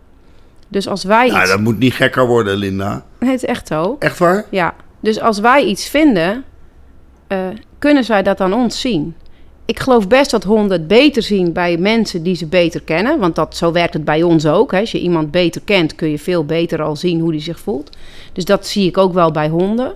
Dus 0.68 0.88
als 0.88 1.04
wij 1.04 1.28
Nou, 1.28 1.40
iets. 1.40 1.50
dat 1.50 1.60
moet 1.60 1.78
niet 1.78 1.94
gekker 1.94 2.26
worden, 2.26 2.56
Linda. 2.56 3.04
Nee, 3.18 3.30
het 3.30 3.42
is 3.42 3.48
echt 3.48 3.66
zo. 3.66 3.96
Echt 3.98 4.18
waar? 4.18 4.44
Ja, 4.50 4.74
dus 5.00 5.20
als 5.20 5.38
wij 5.38 5.64
iets 5.64 5.88
vinden, 5.88 6.44
eh, 7.28 7.38
kunnen 7.78 8.04
zij 8.04 8.22
dat 8.22 8.40
aan 8.40 8.52
ons 8.54 8.80
zien. 8.80 9.14
Ik 9.64 9.78
geloof 9.80 10.08
best 10.08 10.30
dat 10.30 10.44
honden 10.44 10.78
het 10.78 10.88
beter 10.88 11.22
zien 11.22 11.52
bij 11.52 11.76
mensen 11.76 12.22
die 12.22 12.34
ze 12.34 12.46
beter 12.46 12.82
kennen. 12.82 13.18
Want 13.18 13.34
dat, 13.34 13.56
zo 13.56 13.72
werkt 13.72 13.94
het 13.94 14.04
bij 14.04 14.22
ons 14.22 14.46
ook. 14.46 14.72
Hè. 14.72 14.80
Als 14.80 14.92
je 14.92 15.00
iemand 15.00 15.30
beter 15.30 15.60
kent, 15.64 15.94
kun 15.94 16.10
je 16.10 16.18
veel 16.18 16.44
beter 16.44 16.82
al 16.82 16.96
zien 16.96 17.20
hoe 17.20 17.32
die 17.32 17.40
zich 17.40 17.60
voelt. 17.60 17.96
Dus 18.32 18.44
dat 18.44 18.66
zie 18.66 18.86
ik 18.86 18.98
ook 18.98 19.12
wel 19.12 19.30
bij 19.30 19.48
honden. 19.48 19.92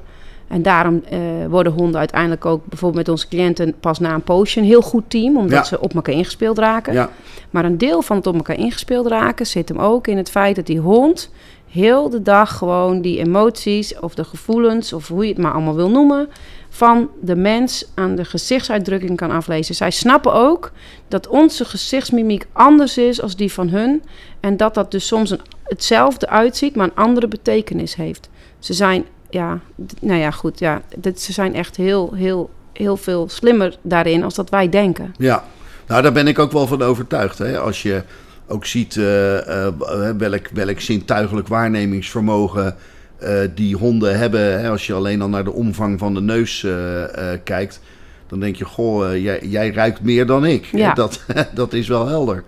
En 0.49 0.63
daarom 0.63 1.03
eh, 1.11 1.19
worden 1.49 1.73
honden 1.73 1.99
uiteindelijk 1.99 2.45
ook 2.47 2.67
bijvoorbeeld 2.67 3.07
met 3.07 3.15
onze 3.15 3.29
cliënten 3.29 3.75
pas 3.81 3.99
na 3.99 4.15
een 4.15 4.23
poosje 4.23 4.59
een 4.61 4.67
heel 4.67 4.83
goed 4.83 5.05
team. 5.09 5.37
Omdat 5.37 5.59
Ja. 5.59 5.65
ze 5.65 5.81
op 5.81 5.95
elkaar 5.95 6.15
ingespeeld 6.15 6.59
raken. 6.59 6.93
Ja. 6.93 7.11
Maar 7.51 7.65
een 7.65 7.79
deel 7.79 8.03
van 8.03 8.17
het 8.17 8.27
op 8.27 8.35
elkaar 8.35 8.59
ingespeeld 8.59 9.07
raken 9.07 9.47
zit 9.47 9.69
hem 9.69 9.79
ook 9.79 10.07
in 10.07 10.17
het 10.17 10.31
feit 10.31 10.57
dat 10.57 10.67
die 10.67 10.79
hond 10.79 11.31
heel 11.71 12.11
de 12.11 12.23
dag 12.23 12.57
gewoon 12.57 13.01
die 13.01 13.19
emoties 13.19 13.99
of 13.99 14.15
de 14.15 14.25
gevoelens, 14.25 14.93
of 14.93 15.09
hoe 15.09 15.23
je 15.25 15.33
het 15.33 15.43
maar 15.43 15.53
allemaal 15.53 15.75
wil 15.75 15.91
noemen, 15.91 16.29
van 16.75 17.11
de 17.21 17.37
mens 17.37 17.87
aan 17.95 18.15
de 18.15 18.25
gezichtsuitdrukking 18.25 19.17
kan 19.17 19.31
aflezen. 19.31 19.75
Zij 19.75 19.91
snappen 19.91 20.33
ook 20.33 20.73
dat 21.09 21.29
onze 21.29 21.65
gezichtsmimiek 21.65 22.47
anders 22.53 22.99
is 22.99 23.23
als 23.23 23.37
die 23.37 23.53
van 23.53 23.69
hun. 23.69 24.03
En 24.41 24.57
dat 24.57 24.75
dat 24.75 24.91
dus 24.91 25.07
soms 25.07 25.31
een, 25.31 25.41
hetzelfde 25.63 26.29
uitziet, 26.29 26.77
maar 26.77 26.87
een 26.87 27.05
andere 27.05 27.29
betekenis 27.29 27.95
heeft. 27.95 28.29
Ze 28.59 28.73
zijn, 28.73 29.05
ja, 29.31 29.61
nou 30.01 30.19
ja, 30.19 30.31
goed, 30.31 30.59
ja, 30.59 30.83
ze 31.17 31.33
zijn 31.33 31.55
echt 31.55 31.77
heel, 31.77 32.13
heel, 32.15 32.51
heel 32.73 32.97
veel 32.97 33.29
slimmer 33.29 33.79
daarin 33.83 34.25
als 34.25 34.35
dat 34.35 34.51
wij 34.51 34.69
denken. 34.69 35.15
Ja, 35.19 35.45
nou 35.87 36.03
daar 36.03 36.13
ben 36.13 36.27
ik 36.29 36.39
ook 36.39 36.53
wel 36.53 36.67
van 36.67 36.83
overtuigd. 36.83 37.39
Hè? 37.39 37.59
Als 37.59 37.83
je 37.83 38.03
ook 38.47 38.67
ziet 38.67 38.95
uh, 38.95 39.35
uh, 39.37 39.69
welk, 40.19 40.49
welk 40.53 40.81
zintuigelijk 40.81 41.49
waarnemingsvermogen 41.49 42.77
uh, 43.23 43.49
die 43.55 43.77
honden 43.77 44.19
hebben. 44.19 44.61
Hè? 44.61 44.71
Als 44.71 44.87
je 44.87 44.93
alleen 44.93 45.23
al 45.23 45.29
naar 45.29 45.45
de 45.45 45.53
omvang 45.53 45.99
van 45.99 46.15
de 46.15 46.21
neus 46.21 46.67
kijkt, 47.45 47.81
dan 48.27 48.41
denk 48.41 48.57
je, 48.57 48.65
goh, 48.65 49.17
jij, 49.17 49.41
jij 49.43 49.71
ruikt 49.71 50.03
meer 50.03 50.27
dan 50.27 50.45
ik. 50.45 50.65
Ja. 50.65 50.95
Dat, 50.95 51.25
dat 51.55 51.73
is 51.73 51.89
wel 51.89 52.07
helder. 52.07 52.45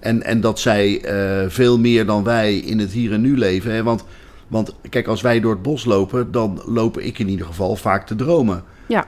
En, 0.00 0.22
en 0.22 0.40
dat 0.40 0.60
zij 0.60 1.04
veel 1.48 1.78
meer 1.78 2.06
dan 2.06 2.24
wij 2.24 2.56
in 2.56 2.78
het 2.78 2.92
hier 2.92 3.12
en 3.12 3.20
nu 3.20 3.38
leven. 3.38 3.72
Hè? 3.72 3.82
Want, 3.82 4.04
want 4.48 4.74
kijk, 4.88 5.06
als 5.06 5.20
wij 5.20 5.40
door 5.40 5.52
het 5.52 5.62
bos 5.62 5.84
lopen, 5.84 6.32
dan 6.32 6.62
loop 6.66 6.98
ik 6.98 7.18
in 7.18 7.28
ieder 7.28 7.46
geval 7.46 7.76
vaak 7.76 8.06
te 8.06 8.14
dromen. 8.14 8.62
Ja. 8.86 9.06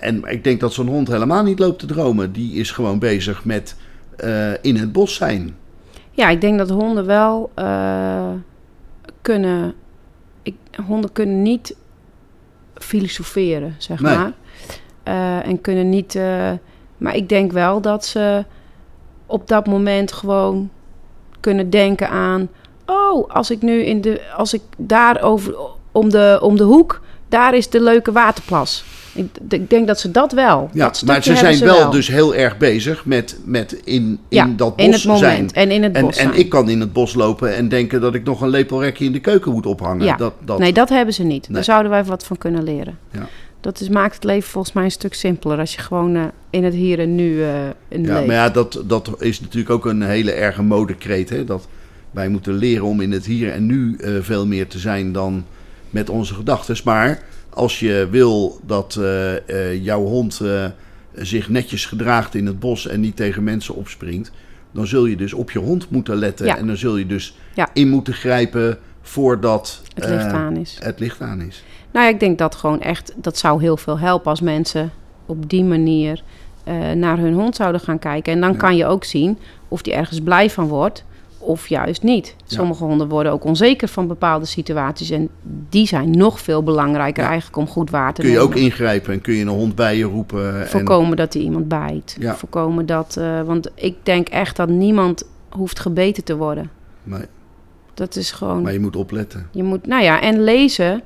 en 0.00 0.24
ik 0.24 0.44
denk 0.44 0.60
dat 0.60 0.72
zo'n 0.72 0.88
hond 0.88 1.08
helemaal 1.08 1.42
niet 1.42 1.58
loopt 1.58 1.78
te 1.78 1.86
dromen. 1.86 2.32
Die 2.32 2.54
is 2.54 2.70
gewoon 2.70 2.98
bezig 2.98 3.44
met 3.44 3.74
uh, 4.24 4.52
in 4.60 4.76
het 4.76 4.92
bos 4.92 5.14
zijn. 5.14 5.56
Ja, 6.10 6.28
ik 6.28 6.40
denk 6.40 6.58
dat 6.58 6.70
honden 6.70 7.06
wel 7.06 7.50
uh, 7.58 8.28
kunnen. 9.22 9.74
Ik, 10.44 10.56
honden 10.86 11.12
kunnen 11.12 11.42
niet 11.42 11.76
filosoferen, 12.74 13.74
zeg 13.78 14.00
Nee. 14.00 14.16
maar. 14.16 14.32
Uh, 15.08 15.46
en 15.46 15.60
kunnen 15.60 15.88
niet. 15.88 16.14
maar 16.96 17.16
ik 17.16 17.28
denk 17.28 17.52
wel 17.52 17.80
dat 17.80 18.04
ze 18.06 18.44
op 19.26 19.48
dat 19.48 19.66
moment 19.66 20.12
gewoon 20.12 20.70
kunnen 21.40 21.70
denken 21.70 22.08
aan. 22.08 22.48
Oh, 22.86 23.30
als 23.30 23.50
ik 23.50 23.62
nu 23.62 23.82
in 23.82 24.00
de. 24.00 24.32
Als 24.36 24.54
ik 24.54 24.62
daar 24.76 25.22
over. 25.22 25.56
Om 25.92 26.10
de, 26.10 26.38
om 26.42 26.56
de 26.56 26.64
hoek. 26.64 27.00
Daar 27.28 27.54
is 27.54 27.70
de 27.70 27.80
leuke 27.80 28.12
waterplas. 28.12 28.84
Ik, 29.14 29.28
ik, 29.48 29.70
denk 29.70 29.86
dat 29.86 30.00
ze 30.00 30.10
dat 30.10 30.32
wel. 30.32 30.70
Ja, 30.72 30.86
dat 30.86 31.02
maar 31.04 31.22
ze 31.22 31.36
zijn 31.36 31.58
wel, 31.58 31.78
wel, 31.78 31.90
dus 31.90 32.08
heel 32.08 32.34
erg 32.34 32.56
bezig 32.56 33.04
met, 33.04 33.38
met 33.44 33.72
in, 33.72 33.82
in 33.84 34.18
ja, 34.28 34.46
dat 34.56 34.76
bos 34.76 34.86
in 34.86 34.92
het 34.92 35.04
moment 35.04 35.24
zijn. 35.24 35.50
En 35.52 35.70
in 35.70 35.82
het 35.82 35.94
en, 35.96 36.04
bos 36.04 36.16
en 36.16 36.28
zijn. 36.28 36.38
ik 36.38 36.48
kan 36.48 36.68
in 36.68 36.80
het 36.80 36.92
bos 36.92 37.14
lopen 37.14 37.54
en 37.54 37.68
denken 37.68 38.00
dat 38.00 38.14
ik 38.14 38.24
nog 38.24 38.40
een 38.40 38.48
lepelrekje 38.48 39.04
in 39.04 39.12
de 39.12 39.20
keuken 39.20 39.52
moet 39.52 39.66
ophangen. 39.66 40.04
Ja. 40.04 40.16
Dat, 40.16 40.34
dat... 40.44 40.58
Nee, 40.58 40.72
dat 40.72 40.88
hebben 40.88 41.14
ze 41.14 41.22
niet. 41.22 41.42
Nee. 41.42 41.54
Daar 41.54 41.64
zouden 41.64 41.90
wij 41.90 42.04
wat 42.04 42.24
van 42.24 42.38
kunnen 42.38 42.62
leren. 42.62 42.98
Ja. 43.10 43.28
Dat 43.60 43.80
is, 43.80 43.88
maakt 43.88 44.14
het 44.14 44.24
leven 44.24 44.50
volgens 44.50 44.74
mij 44.74 44.84
een 44.84 44.90
stuk 44.90 45.14
simpeler 45.14 45.58
als 45.58 45.74
je 45.74 45.80
gewoon 45.80 46.16
uh, 46.16 46.24
in 46.50 46.64
het 46.64 46.74
hier 46.74 46.98
en 46.98 47.14
nu 47.14 47.30
uh, 47.30 47.48
in 47.88 48.04
ja, 48.04 48.14
leeft. 48.14 48.26
Maar 48.26 48.36
ja, 48.36 48.50
dat, 48.50 48.82
dat 48.86 49.10
is 49.18 49.40
natuurlijk 49.40 49.70
ook 49.70 49.86
een 49.86 50.02
hele 50.02 50.32
erge 50.32 50.62
modekreet. 50.62 51.28
Hè? 51.30 51.44
Dat 51.44 51.68
wij 52.10 52.28
moeten 52.28 52.54
leren 52.54 52.84
om 52.84 53.00
in 53.00 53.12
het 53.12 53.26
hier 53.26 53.52
en 53.52 53.66
nu 53.66 53.96
uh, 53.98 54.16
veel 54.20 54.46
meer 54.46 54.66
te 54.66 54.78
zijn 54.78 55.12
dan 55.12 55.44
met 55.90 56.10
onze 56.10 56.34
gedachten. 56.34 56.76
Maar 56.84 57.22
als 57.54 57.80
je 57.80 58.08
wil 58.10 58.58
dat 58.66 58.96
uh, 59.00 59.32
uh, 59.32 59.84
jouw 59.84 60.02
hond 60.04 60.40
uh, 60.42 60.64
zich 61.14 61.48
netjes 61.48 61.86
gedraagt 61.86 62.34
in 62.34 62.46
het 62.46 62.58
bos 62.58 62.86
en 62.86 63.00
niet 63.00 63.16
tegen 63.16 63.44
mensen 63.44 63.74
opspringt, 63.74 64.30
dan 64.72 64.86
zul 64.86 65.06
je 65.06 65.16
dus 65.16 65.32
op 65.32 65.50
je 65.50 65.58
hond 65.58 65.90
moeten 65.90 66.16
letten. 66.16 66.46
Ja. 66.46 66.56
En 66.56 66.66
dan 66.66 66.76
zul 66.76 66.96
je 66.96 67.06
dus 67.06 67.36
Ja. 67.54 67.68
in 67.72 67.88
moeten 67.88 68.14
grijpen 68.14 68.78
voordat 69.02 69.80
Het 69.94 70.08
licht 70.08 70.24
eh, 70.26 70.32
aan 70.34 70.56
is. 70.56 70.76
het 70.82 70.98
licht 71.00 71.20
aan 71.20 71.40
is. 71.40 71.64
Nou 71.92 72.06
ja, 72.06 72.12
ik 72.12 72.20
denk 72.20 72.38
dat 72.38 72.54
gewoon 72.54 72.80
echt, 72.80 73.12
dat 73.16 73.38
zou 73.38 73.60
heel 73.60 73.76
veel 73.76 73.98
helpen 73.98 74.30
als 74.30 74.40
mensen 74.40 74.90
op 75.26 75.48
die 75.50 75.64
manier 75.64 76.22
eh, 76.64 76.90
naar 76.92 77.18
hun 77.18 77.34
hond 77.34 77.56
zouden 77.56 77.80
gaan 77.80 77.98
kijken. 77.98 78.32
En 78.32 78.40
dan 78.40 78.52
Ja. 78.52 78.56
kan 78.58 78.76
je 78.76 78.86
ook 78.86 79.04
zien 79.04 79.38
of 79.68 79.82
die 79.82 79.92
ergens 79.94 80.20
blij 80.20 80.50
van 80.50 80.68
wordt 80.68 81.04
of 81.44 81.68
juist 81.68 82.02
niet. 82.02 82.34
Ja. 82.38 82.44
Sommige 82.56 82.84
honden 82.84 83.08
worden 83.08 83.32
ook 83.32 83.44
onzeker 83.44 83.88
van 83.88 84.06
bepaalde 84.06 84.44
situaties 84.46 85.10
en 85.10 85.28
die 85.68 85.86
zijn 85.86 86.10
nog 86.10 86.40
veel 86.40 86.62
belangrijker 86.62 87.22
Ja. 87.22 87.28
eigenlijk 87.28 87.58
om 87.58 87.66
goed 87.66 87.90
waar 87.90 88.14
te 88.14 88.20
Kun 88.20 88.30
je 88.30 88.36
nemen. 88.36 88.52
ook 88.52 88.58
ingrijpen 88.58 89.12
en 89.12 89.20
kun 89.20 89.34
je 89.34 89.40
een 89.42 89.48
hond 89.48 89.74
bij 89.74 89.96
je 89.96 90.04
roepen. 90.04 90.60
En, 90.60 90.68
Voorkomen 90.68 91.16
dat 91.16 91.32
hij 91.32 91.42
iemand 91.42 91.68
bijt. 91.68 92.16
Ja. 92.20 92.34
Voorkomen 92.36 92.86
dat, 92.86 93.16
eh, 93.16 93.42
want 93.42 93.70
ik 93.74 93.96
denk 94.02 94.28
echt 94.28 94.56
dat 94.56 94.68
niemand 94.68 95.28
hoeft 95.50 95.80
gebeten 95.80 96.24
te 96.24 96.36
worden. 96.36 96.70
maar, 97.02 97.26
Dat 97.94 98.16
is 98.16 98.30
gewoon, 98.32 98.62
maar 98.62 98.72
je 98.72 98.80
moet 98.80 98.96
opletten. 98.96 99.48
je 99.50 99.62
moet, 99.62 99.86
nou 99.86 100.02
ja, 100.02 100.20
en 100.20 100.42
lezen. 100.44 101.02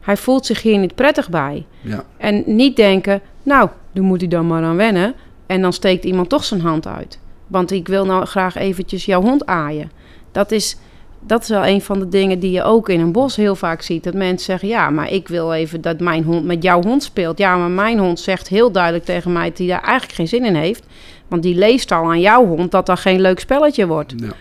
Hij 0.00 0.16
voelt 0.16 0.46
zich 0.46 0.62
hier 0.62 0.78
niet 0.78 0.94
prettig 0.94 1.28
bij. 1.30 1.66
Ja. 1.80 2.04
En 2.16 2.42
niet 2.46 2.76
denken, 2.76 3.20
nou, 3.42 3.68
dan 3.92 4.04
moet 4.04 4.20
hij 4.20 4.28
dan 4.28 4.46
maar 4.46 4.62
aan 4.62 4.76
wennen. 4.76 5.14
En 5.46 5.60
dan 5.62 5.72
steekt 5.72 6.04
iemand 6.04 6.28
toch 6.28 6.44
zijn 6.44 6.60
hand 6.60 6.86
uit. 6.86 7.18
Want 7.48 7.70
ik 7.70 7.88
wil 7.88 8.04
nou 8.04 8.24
graag 8.24 8.56
eventjes 8.56 9.04
jouw 9.04 9.22
hond 9.22 9.46
aaien. 9.46 9.90
Dat 10.32 10.50
is, 10.50 10.76
dat 11.20 11.42
is 11.42 11.48
wel 11.48 11.66
een 11.66 11.82
van 11.82 11.98
de 11.98 12.08
dingen 12.08 12.38
die 12.38 12.50
je 12.50 12.62
ook 12.62 12.88
in 12.88 13.00
een 13.00 13.12
bos 13.12 13.36
heel 13.36 13.54
vaak 13.54 13.82
ziet. 13.82 14.04
Dat 14.04 14.14
mensen 14.14 14.44
zeggen, 14.44 14.68
ja, 14.68 14.90
maar 14.90 15.10
ik 15.10 15.28
wil 15.28 15.52
even 15.52 15.80
dat 15.80 16.00
mijn 16.00 16.24
hond 16.24 16.44
met 16.44 16.62
jouw 16.62 16.82
hond 16.82 17.02
speelt. 17.02 17.38
Ja, 17.38 17.56
maar 17.56 17.70
mijn 17.70 17.98
hond 17.98 18.20
zegt 18.20 18.48
heel 18.48 18.72
duidelijk 18.72 19.04
tegen 19.04 19.32
mij 19.32 19.48
dat 19.48 19.58
hij 19.58 19.66
daar 19.66 19.82
eigenlijk 19.82 20.12
geen 20.12 20.28
zin 20.28 20.44
in 20.44 20.54
heeft. 20.54 20.86
Want 21.28 21.42
die 21.42 21.54
leest 21.54 21.92
al 21.92 22.04
aan 22.04 22.20
jouw 22.20 22.46
hond 22.46 22.70
dat 22.70 22.86
dat 22.86 22.98
geen 22.98 23.20
leuk 23.20 23.40
spelletje 23.40 23.86
wordt. 23.86 24.14
Ja. 24.16 24.32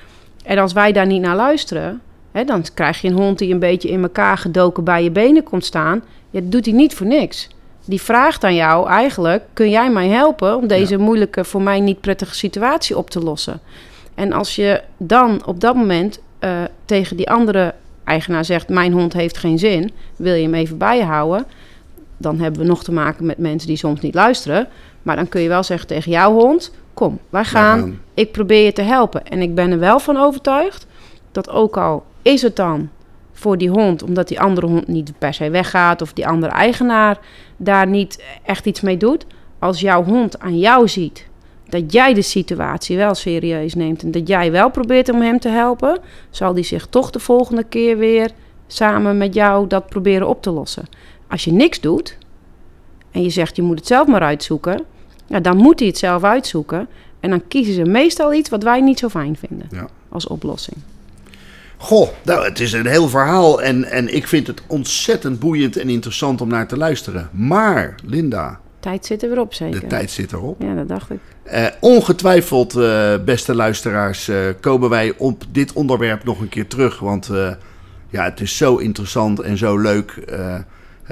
En 0.44 0.58
als 0.58 0.74
wij 0.74 0.92
daar 0.92 1.06
niet 1.06 1.22
naar 1.22 1.36
luisteren, 1.36 2.02
hè, 2.32 2.44
dan 2.44 2.64
krijg 2.74 3.02
je 3.02 3.08
een 3.08 3.14
hond 3.14 3.38
die 3.38 3.54
een 3.54 3.60
beetje 3.60 3.90
in 3.90 4.02
elkaar 4.02 4.38
gedoken 4.38 4.84
bij 4.84 5.04
je 5.04 5.12
benen 5.12 5.44
komt 5.44 5.66
staan. 5.66 6.04
Ja, 6.30 6.42
dat 6.42 6.52
doet 6.52 6.66
hij 6.66 6.74
niet 6.74 6.94
voor 6.94 7.08
niks. 7.08 7.50
Die 7.88 8.02
vraagt 8.02 8.44
aan 8.44 8.56
jou 8.56 8.88
eigenlijk: 8.90 9.44
kun 9.54 9.70
jij 9.70 9.92
mij 9.92 10.08
helpen 10.08 10.56
om 10.56 10.68
deze 10.68 10.98
moeilijke, 10.98 11.46
voor 11.46 11.62
mij 11.62 11.80
niet 11.80 12.02
prettige 12.02 12.36
situatie 12.36 12.98
op 12.98 13.10
te 13.10 13.20
lossen? 13.20 13.60
En 14.16 14.34
als 14.34 14.56
je 14.56 14.82
dan 14.98 15.46
op 15.46 15.60
dat 15.60 15.76
moment 15.76 16.20
uh, 16.40 16.62
tegen 16.86 17.18
die 17.18 17.30
andere 17.30 17.74
eigenaar 18.04 18.46
zegt: 18.46 18.70
Mijn 18.70 18.94
hond 18.94 19.14
heeft 19.14 19.38
geen 19.38 19.60
zin, 19.60 19.92
wil 20.16 20.34
je 20.34 20.44
hem 20.44 20.54
even 20.54 20.78
bij 20.78 20.98
je 20.98 21.04
houden? 21.04 21.46
Dan 22.18 22.40
hebben 22.40 22.62
we 22.62 22.68
nog 22.68 22.84
te 22.84 22.92
maken 22.92 23.26
met 23.26 23.38
mensen 23.38 23.68
die 23.68 23.78
soms 23.78 24.02
niet 24.02 24.14
luisteren. 24.14 24.68
Maar 25.04 25.16
dan 25.16 25.30
kun 25.30 25.42
je 25.42 25.48
wel 25.48 25.64
zeggen 25.64 25.88
tegen 25.88 26.12
jouw 26.12 26.34
hond: 26.34 26.74
Kom, 26.94 27.20
wij 27.30 27.46
gaan. 27.46 27.80
gaan. 27.80 28.00
Ik 28.14 28.32
probeer 28.32 28.66
je 28.66 28.74
te 28.74 28.82
helpen. 28.82 29.26
En 29.26 29.42
ik 29.42 29.56
ben 29.56 29.72
er 29.72 29.80
wel 29.80 30.00
van 30.00 30.18
overtuigd 30.18 30.88
dat 31.32 31.50
ook 31.50 31.78
al 31.78 32.06
is 32.22 32.42
het 32.42 32.56
dan 32.56 32.90
voor 33.34 33.58
die 33.58 33.70
hond, 33.70 34.04
omdat 34.04 34.28
die 34.28 34.40
andere 34.40 34.68
hond 34.68 34.88
niet 34.88 35.12
per 35.18 35.34
se 35.34 35.50
weggaat 35.50 36.02
of 36.02 36.14
die 36.14 36.28
andere 36.28 36.52
eigenaar 36.52 37.18
daar 37.58 37.88
niet 37.88 38.24
echt 38.44 38.66
iets 38.66 38.82
mee 38.82 38.98
doet. 38.98 39.26
Als 39.60 39.80
jouw 39.80 40.04
hond 40.04 40.40
aan 40.40 40.60
jou 40.60 40.88
ziet 40.88 41.28
dat 41.70 41.92
jij 41.92 42.14
de 42.14 42.22
situatie 42.22 42.98
wel 42.98 43.16
serieus 43.16 43.74
neemt 43.74 44.04
en 44.04 44.12
dat 44.12 44.28
jij 44.28 44.52
wel 44.52 44.70
probeert 44.72 45.10
om 45.10 45.22
hem 45.22 45.40
te 45.40 45.50
helpen, 45.50 46.00
zal 46.30 46.54
die 46.54 46.64
zich 46.64 46.88
toch 46.88 47.10
de 47.10 47.20
volgende 47.20 47.64
keer 47.64 47.98
weer 47.98 48.32
samen 48.68 49.18
met 49.18 49.34
jou 49.34 49.68
dat 49.68 49.88
proberen 49.90 50.28
op 50.28 50.42
te 50.42 50.50
lossen. 50.52 50.86
Als 51.28 51.44
je 51.44 51.52
niks 51.52 51.80
doet 51.80 52.18
en 53.12 53.24
je 53.24 53.30
zegt 53.30 53.56
je 53.56 53.62
moet 53.62 53.78
het 53.78 53.88
zelf 53.88 54.08
maar 54.08 54.22
uitzoeken, 54.22 54.84
ja, 55.26 55.40
dan 55.40 55.58
moet 55.58 55.80
hij 55.80 55.88
het 55.88 55.98
zelf 55.98 56.24
uitzoeken. 56.24 56.88
En 57.20 57.30
dan 57.30 57.48
kiezen 57.48 57.74
ze 57.74 57.84
meestal 57.84 58.34
iets 58.34 58.50
wat 58.50 58.64
wij 58.64 58.82
niet 58.82 59.00
zo 59.00 59.10
fijn 59.10 59.38
vinden 59.38 59.68
Ja. 59.72 59.88
als 60.10 60.28
oplossing. 60.28 60.78
Goh, 61.78 62.10
nou, 62.24 62.46
het 62.46 62.60
is 62.60 62.74
een 62.74 62.86
heel 62.86 63.08
verhaal 63.10 63.62
en, 63.62 63.84
en 63.84 64.16
ik 64.16 64.28
vind 64.28 64.48
het 64.48 64.62
ontzettend 64.68 65.40
boeiend 65.40 65.78
en 65.78 65.90
interessant 65.90 66.42
om 66.42 66.48
naar 66.48 66.68
te 66.68 66.78
luisteren. 66.78 67.30
Maar, 67.32 67.96
Linda, 68.06 68.60
Tijd 68.80 69.06
zit 69.06 69.24
er 69.24 69.30
weer 69.30 69.40
op, 69.40 69.54
zeker. 69.54 69.80
de 69.80 69.88
tijd 69.88 70.12
zit 70.12 70.32
erop. 70.32 70.62
Ja, 70.62 70.74
dat 70.76 70.88
dacht 70.88 71.10
ik. 71.10 71.20
Eh, 71.44 71.66
ongetwijfeld, 71.80 72.76
eh, 72.76 73.14
beste 73.26 73.56
luisteraars, 73.56 74.28
eh, 74.28 74.38
komen 74.62 74.90
wij 74.90 75.14
op 75.18 75.44
dit 75.52 75.74
onderwerp 75.74 76.24
nog 76.24 76.40
een 76.40 76.50
keer 76.50 76.68
terug. 76.68 77.00
Want 77.00 77.30
eh, 77.30 77.52
ja, 78.10 78.24
het 78.24 78.40
is 78.40 78.58
zo 78.58 78.76
interessant 78.78 79.40
en 79.40 79.58
zo 79.58 79.78
leuk. 79.78 80.12
Eh, 80.12 80.56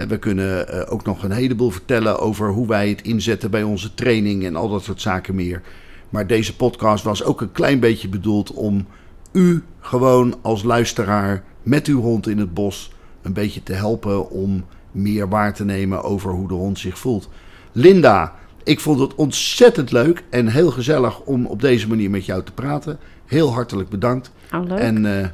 we 0.07 0.17
kunnen 0.17 0.67
eh, 0.67 0.93
ook 0.93 1.05
nog 1.05 1.23
een 1.23 1.31
heleboel 1.31 1.69
vertellen 1.69 2.19
over 2.19 2.49
hoe 2.49 2.67
wij 2.67 2.89
het 2.89 3.01
inzetten 3.01 3.51
bij 3.51 3.63
onze 3.63 3.93
training 3.93 4.45
en 4.45 4.55
al 4.55 4.69
dat 4.69 4.83
soort 4.83 5.01
zaken 5.01 5.35
meer. 5.35 5.61
Maar 6.09 6.27
deze 6.27 6.55
podcast 6.55 7.03
was 7.03 7.23
ook 7.23 7.41
een 7.41 7.51
klein 7.51 7.79
beetje 7.79 8.07
bedoeld 8.09 8.53
om 8.53 8.87
u 9.31 9.63
gewoon 9.85 10.35
als 10.41 10.63
luisteraar 10.63 11.43
met 11.63 11.87
uw 11.87 12.01
hond 12.01 12.27
in 12.27 12.37
het 12.37 12.53
bos 12.53 12.91
een 13.21 13.33
beetje 13.33 13.63
te 13.63 13.73
helpen 13.73 14.29
om 14.29 14.65
meer 14.91 15.29
waar 15.29 15.53
te 15.53 15.65
nemen 15.65 16.03
over 16.03 16.31
hoe 16.31 16.47
de 16.47 16.53
hond 16.53 16.79
zich 16.79 16.97
voelt. 16.97 17.29
Linda, 17.71 18.33
ik 18.63 18.79
vond 18.79 18.99
het 18.99 19.15
ontzettend 19.15 19.91
leuk 19.91 20.23
en 20.29 20.47
heel 20.47 20.71
gezellig 20.71 21.19
om 21.19 21.45
op 21.45 21.61
deze 21.61 21.87
manier 21.87 22.09
met 22.09 22.25
jou 22.25 22.43
te 22.43 22.51
praten. 22.51 22.99
Heel 23.25 23.53
hartelijk 23.53 23.89
bedankt. 23.89 24.31
Oh, 24.53 24.67
leuk. 24.67 24.79
En 24.79 25.19
eh, 25.19 25.27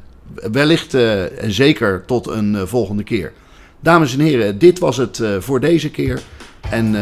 wellicht 0.52 0.94
eh, 0.94 1.44
en 1.44 1.52
zeker 1.52 2.06
tot 2.06 2.28
een 2.28 2.56
eh, 2.56 2.62
volgende 2.66 3.04
keer. 3.04 3.32
Dames 3.80 4.14
en 4.14 4.20
heren, 4.20 4.58
dit 4.60 4.80
was 4.80 4.98
het 4.98 5.24
voor 5.40 5.60
deze 5.60 5.92
keer. 5.92 6.22
En 6.70 6.96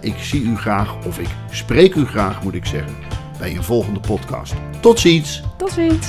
ik 0.00 0.14
zie 0.18 0.42
u 0.42 0.56
graag, 0.56 1.06
of 1.06 1.18
ik 1.18 1.28
spreek 1.50 1.94
u 1.94 2.04
graag 2.04 2.42
moet 2.42 2.54
ik 2.54 2.66
zeggen, 2.66 2.92
bij 3.38 3.56
een 3.56 3.64
volgende 3.64 4.00
podcast. 4.00 4.54
Tot 4.80 5.00
ziens! 5.00 5.42
Tot 5.56 5.70
ziens. 5.70 6.08